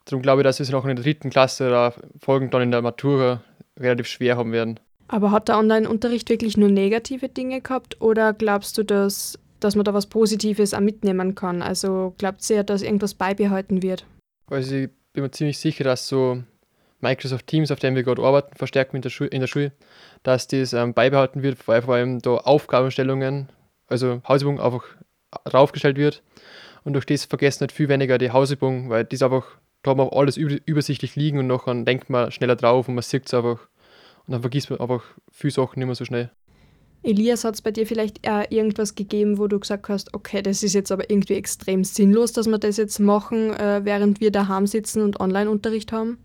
darum 0.06 0.22
glaube 0.22 0.40
ich, 0.40 0.44
dass 0.44 0.58
wir 0.58 0.64
es 0.64 0.70
noch 0.70 0.86
in 0.86 0.96
der 0.96 1.04
dritten 1.04 1.28
Klasse 1.28 1.68
oder 1.68 1.92
folgend 2.18 2.54
dann 2.54 2.62
in 2.62 2.70
der 2.70 2.80
Matura 2.80 3.42
relativ 3.78 4.06
schwer 4.06 4.38
haben 4.38 4.52
werden. 4.52 4.80
Aber 5.08 5.30
hat 5.30 5.48
der 5.48 5.58
Online-Unterricht 5.58 6.30
wirklich 6.30 6.56
nur 6.56 6.70
negative 6.70 7.28
Dinge 7.28 7.60
gehabt 7.60 8.00
oder 8.00 8.32
glaubst 8.32 8.78
du, 8.78 8.84
dass, 8.84 9.38
dass 9.60 9.76
man 9.76 9.84
da 9.84 9.92
was 9.92 10.06
Positives 10.06 10.72
auch 10.72 10.80
mitnehmen 10.80 11.34
kann? 11.34 11.60
Also 11.60 12.14
glaubt 12.16 12.48
ihr, 12.48 12.64
dass 12.64 12.80
irgendwas 12.80 13.12
beibehalten 13.12 13.82
wird? 13.82 14.06
Also 14.50 14.74
ich 14.74 14.88
bin 15.12 15.24
mir 15.24 15.30
ziemlich 15.30 15.58
sicher, 15.58 15.84
dass 15.84 16.08
so 16.08 16.42
Microsoft 17.00 17.46
Teams, 17.46 17.70
auf 17.70 17.78
dem 17.78 17.94
wir 17.94 18.02
gerade 18.02 18.22
arbeiten, 18.22 18.56
verstärken 18.56 18.96
in 18.96 19.02
der, 19.02 19.10
Schule, 19.10 19.30
in 19.30 19.40
der 19.40 19.46
Schule, 19.46 19.72
dass 20.22 20.48
das 20.48 20.72
ähm, 20.72 20.94
beibehalten 20.94 21.42
wird, 21.42 21.66
weil 21.68 21.82
vor 21.82 21.94
allem 21.94 22.20
da 22.20 22.36
Aufgabenstellungen, 22.36 23.48
also 23.86 24.22
Hausübung 24.26 24.60
einfach 24.60 24.84
draufgestellt 25.44 25.96
wird. 25.96 26.22
Und 26.84 26.92
durch 26.94 27.06
das 27.06 27.24
vergessen 27.24 27.64
nicht 27.64 27.72
viel 27.72 27.88
weniger 27.88 28.18
die 28.18 28.30
Hausübung, 28.30 28.90
weil 28.90 29.04
das 29.04 29.22
einfach, 29.22 29.46
da 29.82 29.90
haben 29.90 29.98
wir 29.98 30.12
alles 30.12 30.36
übersichtlich 30.36 31.16
liegen 31.16 31.38
und 31.38 31.46
nachher 31.46 31.74
denkt 31.74 32.10
man 32.10 32.30
schneller 32.30 32.56
drauf 32.56 32.88
und 32.88 32.94
man 32.94 33.02
sieht 33.02 33.26
es 33.26 33.34
einfach. 33.34 33.68
Und 34.26 34.32
dann 34.32 34.40
vergisst 34.40 34.70
man 34.70 34.80
einfach 34.80 35.04
viele 35.30 35.52
Sachen 35.52 35.78
nicht 35.78 35.86
mehr 35.86 35.94
so 35.94 36.04
schnell. 36.04 36.30
Elias, 37.02 37.44
hat 37.44 37.54
es 37.54 37.62
bei 37.62 37.70
dir 37.70 37.86
vielleicht 37.86 38.26
eher 38.26 38.50
irgendwas 38.50 38.96
gegeben, 38.96 39.38
wo 39.38 39.46
du 39.46 39.60
gesagt 39.60 39.88
hast, 39.88 40.12
okay, 40.12 40.42
das 40.42 40.64
ist 40.64 40.74
jetzt 40.74 40.90
aber 40.90 41.08
irgendwie 41.08 41.34
extrem 41.34 41.84
sinnlos, 41.84 42.32
dass 42.32 42.48
wir 42.48 42.58
das 42.58 42.78
jetzt 42.78 42.98
machen, 42.98 43.54
äh, 43.54 43.84
während 43.84 44.20
wir 44.20 44.32
daheim 44.32 44.66
sitzen 44.66 45.02
und 45.02 45.20
Online-Unterricht 45.20 45.92
haben? 45.92 46.18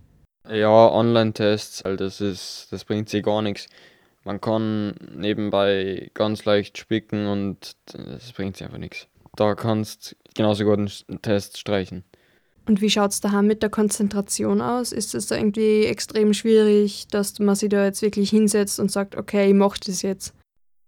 Ja, 0.49 0.91
Online-Tests, 0.91 1.83
halt, 1.83 2.01
das 2.01 2.19
ist, 2.19 2.67
das 2.71 2.83
bringt 2.83 3.09
sich 3.09 3.23
gar 3.23 3.41
nichts. 3.41 3.67
Man 4.23 4.41
kann 4.41 4.95
nebenbei 5.15 6.11
ganz 6.13 6.45
leicht 6.45 6.77
spicken 6.77 7.27
und 7.27 7.75
das 7.93 8.31
bringt 8.33 8.57
sich 8.57 8.65
einfach 8.65 8.77
nichts. 8.77 9.07
Da 9.35 9.55
kannst 9.55 10.11
du 10.11 10.15
genauso 10.35 10.65
gut 10.65 10.77
einen 10.77 11.21
Test 11.21 11.57
streichen. 11.57 12.03
Und 12.67 12.81
wie 12.81 12.89
schaut 12.89 13.11
es 13.11 13.21
daheim 13.21 13.47
mit 13.47 13.63
der 13.63 13.69
Konzentration 13.69 14.61
aus? 14.61 14.91
Ist 14.91 15.15
es 15.15 15.27
da 15.27 15.35
irgendwie 15.35 15.85
extrem 15.85 16.33
schwierig, 16.33 17.07
dass 17.07 17.39
man 17.39 17.55
sich 17.55 17.69
da 17.69 17.83
jetzt 17.83 18.01
wirklich 18.01 18.29
hinsetzt 18.29 18.79
und 18.79 18.91
sagt, 18.91 19.15
okay, 19.15 19.47
ich 19.47 19.55
mache 19.55 19.79
das 19.85 20.03
jetzt? 20.03 20.35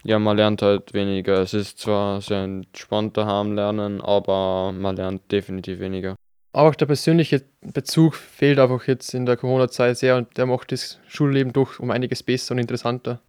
Ja, 0.04 0.20
man 0.20 0.38
lernt 0.38 0.62
halt 0.62 0.94
weniger. 0.94 1.40
Es 1.42 1.54
ist 1.54 1.80
zwar 1.80 2.22
sehr 2.22 2.44
entspannt 2.44 3.18
daheim 3.18 3.54
lernen, 3.54 4.02
aber 4.02 4.72
man 4.72 4.96
lernt 4.96 5.32
definitiv 5.32 5.80
weniger 5.80 6.16
auch 6.54 6.76
der 6.76 6.86
persönliche 6.86 7.44
Bezug 7.62 8.16
fehlt 8.16 8.60
einfach 8.60 8.88
jetzt 8.88 9.14
in 9.14 9.26
der 9.26 9.38
Corona-Zeit 9.38 9.98
sehr 9.98 10.16
und 10.18 10.38
der 10.38 10.46
macht 10.46 10.72
das 10.72 11.00
Schulleben 11.08 11.52
doch 11.52 11.80
um 11.80 11.92
einiges 11.92 12.24
besser 12.24 12.54
und 12.54 12.60
interessanter. 12.60 13.20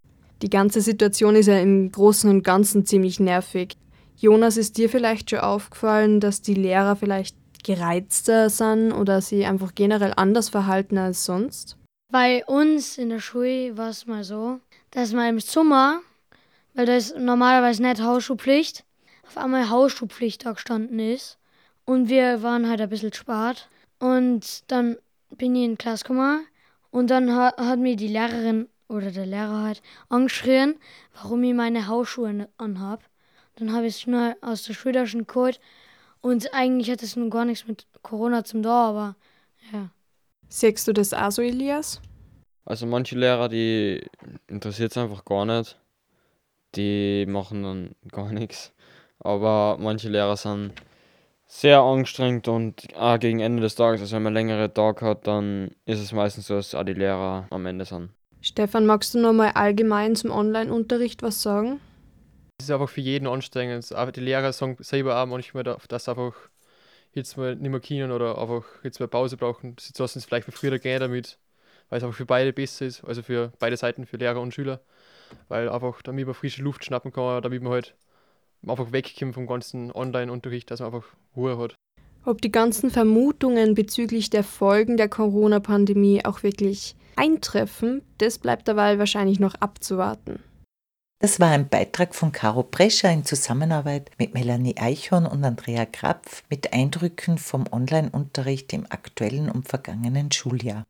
Die 0.43 0.51
ganze 0.51 0.83
Situation 0.83 1.35
ist 1.35 1.47
ja 1.47 1.59
im 1.59 1.91
Großen 1.91 2.29
und 2.29 2.43
Ganzen 2.43 2.85
ziemlich 2.85 3.19
nervig. 3.19 3.77
Jonas, 4.17 4.57
ist 4.57 4.77
dir 4.77 4.91
vielleicht 4.91 5.31
schon 5.31 5.41
aufgefallen, 5.41 6.21
dass 6.21 6.43
die 6.43 6.55
Lehrer 6.55 6.97
vielleicht 6.97 7.37
gereizter 7.65 8.51
sind 8.51 8.93
oder 8.93 9.23
sie 9.23 9.47
einfach 9.47 9.75
generell 9.75 10.13
anders 10.17 10.51
verhalten 10.51 10.99
als 10.99 11.25
sonst? 11.25 11.79
Bei 12.13 12.45
uns 12.45 12.99
in 12.99 13.09
der 13.09 13.21
Schule 13.21 13.77
war 13.77 13.89
es 13.89 14.07
mal 14.07 14.23
so, 14.23 14.61
dass 14.91 15.13
man 15.13 15.31
im 15.31 15.41
Sommer, 15.41 16.01
weil 16.75 16.87
da 16.87 16.95
ist 16.95 17.17
normalerweise 17.19 17.83
nicht 17.83 18.03
Hausschuhpflicht, 18.03 18.85
auf 19.27 19.39
einmal 19.39 19.71
Hausschuhpflicht 19.71 20.45
da 20.45 20.53
gestanden 20.53 20.99
ist. 20.99 21.39
Und 21.85 22.09
wir 22.09 22.43
waren 22.43 22.69
halt 22.69 22.81
ein 22.81 22.89
bisschen 22.89 23.13
spart. 23.13 23.69
Und 23.99 24.71
dann 24.71 24.97
bin 25.31 25.55
ich 25.55 25.65
in 25.65 25.71
die 25.73 25.77
Klasse 25.77 26.05
gekommen 26.05 26.47
und 26.91 27.11
dann 27.11 27.35
hat, 27.35 27.59
hat 27.59 27.79
mir 27.79 27.97
die 27.97 28.09
Lehrerin 28.09 28.69
oder 28.89 29.11
der 29.11 29.27
Lehrer 29.27 29.63
halt 29.63 29.83
angeschrien, 30.09 30.77
warum 31.15 31.43
ich 31.43 31.55
meine 31.55 31.89
Hausschuhe 31.89 32.49
anhab. 32.57 33.03
Dann 33.57 33.73
habe 33.73 33.87
ich 33.87 33.95
es 33.95 34.01
schnell 34.03 34.37
aus 34.41 34.63
der 34.65 34.75
Schultasche 34.75 35.25
geholt 35.25 35.61
und 36.21 36.53
eigentlich 36.55 36.91
hat 36.91 37.03
es 37.03 37.17
nun 37.17 37.31
gar 37.31 37.45
nichts 37.45 37.67
mit 37.67 37.87
Corona 38.03 38.45
zum 38.45 38.63
da, 38.63 38.89
aber 38.89 39.17
ja. 39.73 39.91
Siehst 40.49 40.87
du 40.87 40.93
das 40.93 41.13
auch 41.13 41.31
so, 41.31 41.43
Elias? 41.43 42.01
Also 42.65 42.87
manche 42.87 43.19
Lehrer, 43.19 43.49
die 43.49 44.07
interessiert 44.47 44.93
es 44.93 44.97
einfach 44.97 45.25
gar 45.25 45.45
nicht. 45.47 45.79
Die 46.77 47.27
machen 47.27 47.63
dann 47.63 47.95
gar 48.11 48.33
nichts. 48.33 48.73
Aber 49.19 49.77
manche 49.81 50.09
Lehrer 50.09 50.37
sind 50.37 50.73
sehr 51.55 51.81
anstrengend 51.81 52.49
und 52.49 52.89
auch 52.97 53.19
gegen 53.21 53.39
Ende 53.39 53.63
des 53.63 53.77
Tages, 53.77 54.01
also 54.01 54.17
wenn 54.17 54.25
man 54.25 54.35
längere 54.35 54.75
Tage 54.75 55.07
hat, 55.07 55.29
dann 55.29 55.71
ist 55.87 56.01
es 56.01 56.11
meistens 56.11 56.49
so, 56.49 56.57
dass 56.57 56.75
auch 56.75 56.83
die 56.83 56.95
Lehrer 56.95 57.47
am 57.51 57.65
Ende 57.67 57.85
sind. 57.85 58.11
Stefan, 58.41 58.87
magst 58.87 59.15
du 59.15 59.21
noch 59.21 59.33
mal 59.33 59.53
allgemein 59.53 60.17
zum 60.17 60.33
Online-Unterricht 60.33 61.23
was 61.23 61.43
sagen? 61.43 61.81
Es 62.59 62.67
ist 62.67 62.73
einfach 62.73 62.89
für 62.89 63.01
jeden 63.01 63.29
anstrengend. 63.29 63.93
Aber 63.93 64.11
die 64.11 64.21
Lehrer 64.21 64.53
sagen 64.53 64.77
selber 64.81 65.23
auch 65.23 65.27
manchmal, 65.27 65.63
dass 65.63 66.09
einfach 66.09 66.35
jetzt 67.13 67.37
mal 67.37 67.55
nicht 67.55 67.71
mehr 67.71 67.81
können 67.81 68.11
oder 68.11 68.37
einfach 68.37 68.65
jetzt 68.83 68.99
mal 68.99 69.07
Pause 69.07 69.37
brauchen. 69.37 69.77
Sie 69.79 69.93
lassen 69.97 70.19
es 70.19 70.25
vielleicht 70.25 70.49
mal 70.49 70.57
früher 70.57 70.79
gehen 70.81 70.99
damit, 70.99 71.39
weil 71.89 71.99
es 71.99 72.05
einfach 72.05 72.17
für 72.17 72.27
beide 72.27 72.53
besser 72.53 72.85
ist, 72.85 73.05
also 73.05 73.23
für 73.23 73.53
beide 73.61 73.77
Seiten, 73.77 74.07
für 74.07 74.17
Lehrer 74.17 74.41
und 74.41 74.53
Schüler. 74.53 74.81
Weil 75.49 75.69
einfach, 75.69 76.03
damit 76.03 76.27
man 76.27 76.35
frische 76.35 76.63
Luft 76.63 76.85
schnappen 76.85 77.13
kann, 77.13 77.43
damit 77.43 77.63
man 77.63 77.73
halt 77.73 77.95
einfach 78.71 78.93
wegkommen 78.93 79.35
vom 79.35 79.47
ganzen 79.47 79.93
Online-Unterricht, 79.93 80.71
dass 80.71 80.81
man 80.81 80.95
einfach 80.95 81.09
Ruhe 81.37 81.59
hat. 81.59 81.75
Ob 82.25 82.41
die 82.41 82.53
ganzen 82.53 82.91
Vermutungen 82.91 83.75
bezüglich 83.75 84.31
der 84.31 84.45
Folgen 84.45 84.97
der 84.97 85.09
Corona-Pandemie 85.09 86.25
auch 86.25 86.43
wirklich 86.43 86.97
eintreffen, 87.17 88.03
das 88.19 88.39
bleibt 88.39 88.67
dabei 88.67 88.99
wahrscheinlich 88.99 89.41
noch 89.41 89.55
abzuwarten. 89.57 90.41
Das 91.21 91.41
war 91.41 91.51
ein 91.51 91.69
Beitrag 91.69 92.15
von 92.15 92.33
Caro 92.33 92.63
Prescher 92.63 93.11
in 93.11 93.25
Zusammenarbeit 93.25 94.11
mit 94.19 94.35
Melanie 94.35 94.77
Eichhorn 94.77 95.27
und 95.27 95.45
Andrea 95.45 95.87
Krapf 95.87 96.43
mit 96.51 96.73
Eindrücken 96.73 97.39
vom 97.39 97.65
Online-Unterricht 97.71 98.73
im 98.73 98.85
aktuellen 98.91 99.51
und 99.51 99.69
vergangenen 99.69 100.33
Schuljahr. 100.33 100.85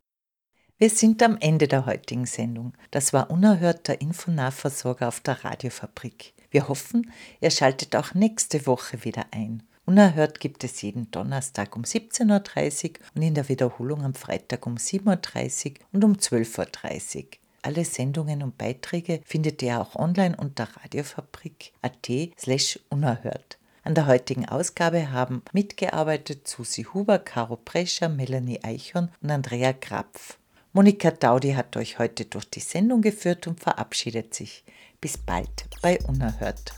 Wir 0.77 0.91
sind 0.91 1.23
am 1.23 1.37
Ende 1.39 1.69
der 1.69 1.87
heutigen 1.87 2.27
Sendung. 2.27 2.73
Das 2.91 3.13
war 3.13 3.31
unerhört 3.31 3.87
der 3.87 4.01
Infonahversorger 4.01 5.07
auf 5.07 5.21
der 5.21 5.45
Radiofabrik. 5.45 6.35
Wir 6.55 6.69
hoffen, 6.69 7.11
ihr 7.41 7.51
schaltet 7.51 7.97
auch 7.97 8.15
nächste 8.15 8.69
Woche 8.69 9.05
wieder 9.05 9.27
ein. 9.33 9.65
Unerhört 9.87 10.39
gibt 10.39 10.63
es 10.63 10.83
jeden 10.83 11.11
Donnerstag 11.11 11.75
um 11.75 11.83
17.30 11.83 12.91
Uhr 12.91 12.95
und 13.17 13.23
in 13.23 13.35
der 13.35 13.49
Wiederholung 13.49 14.05
am 14.05 14.15
Freitag 14.15 14.65
um 14.65 14.77
7.30 14.77 15.71
Uhr 15.71 15.75
und 15.91 16.05
um 16.05 16.13
12.30 16.13 17.17
Uhr. 17.17 17.25
Alle 17.63 17.85
Sendungen 17.85 18.45
und 18.45 18.57
Beiträge 18.57 19.21
findet 19.25 19.63
ihr 19.63 19.81
auch 19.81 19.97
online 19.97 20.37
unter 20.37 20.69
radiofabrik.at 20.77 22.09
slash 22.39 22.79
unerhört. 22.89 23.59
An 23.83 23.97
der 23.97 24.07
heutigen 24.07 24.49
Ausgabe 24.49 25.11
haben 25.11 25.43
mitgearbeitet 25.53 26.47
Susi 26.47 26.85
Huber, 26.85 27.19
Caro 27.19 27.57
Prescher, 27.57 28.09
Melanie 28.09 28.63
Eichhorn 28.63 29.11
und 29.21 29.31
Andrea 29.33 29.73
Krapf. 29.73 30.39
Monika 30.73 31.11
Daudi 31.11 31.53
hat 31.53 31.77
euch 31.77 31.99
heute 31.99 32.25
durch 32.25 32.49
die 32.49 32.61
Sendung 32.61 33.01
geführt 33.01 33.49
und 33.49 33.61
verabschiedet 33.61 34.35
sich. 34.35 34.65
Bis 35.05 35.19
bald 35.19 35.67
bei 35.83 35.99
Unerhört. 36.09 36.73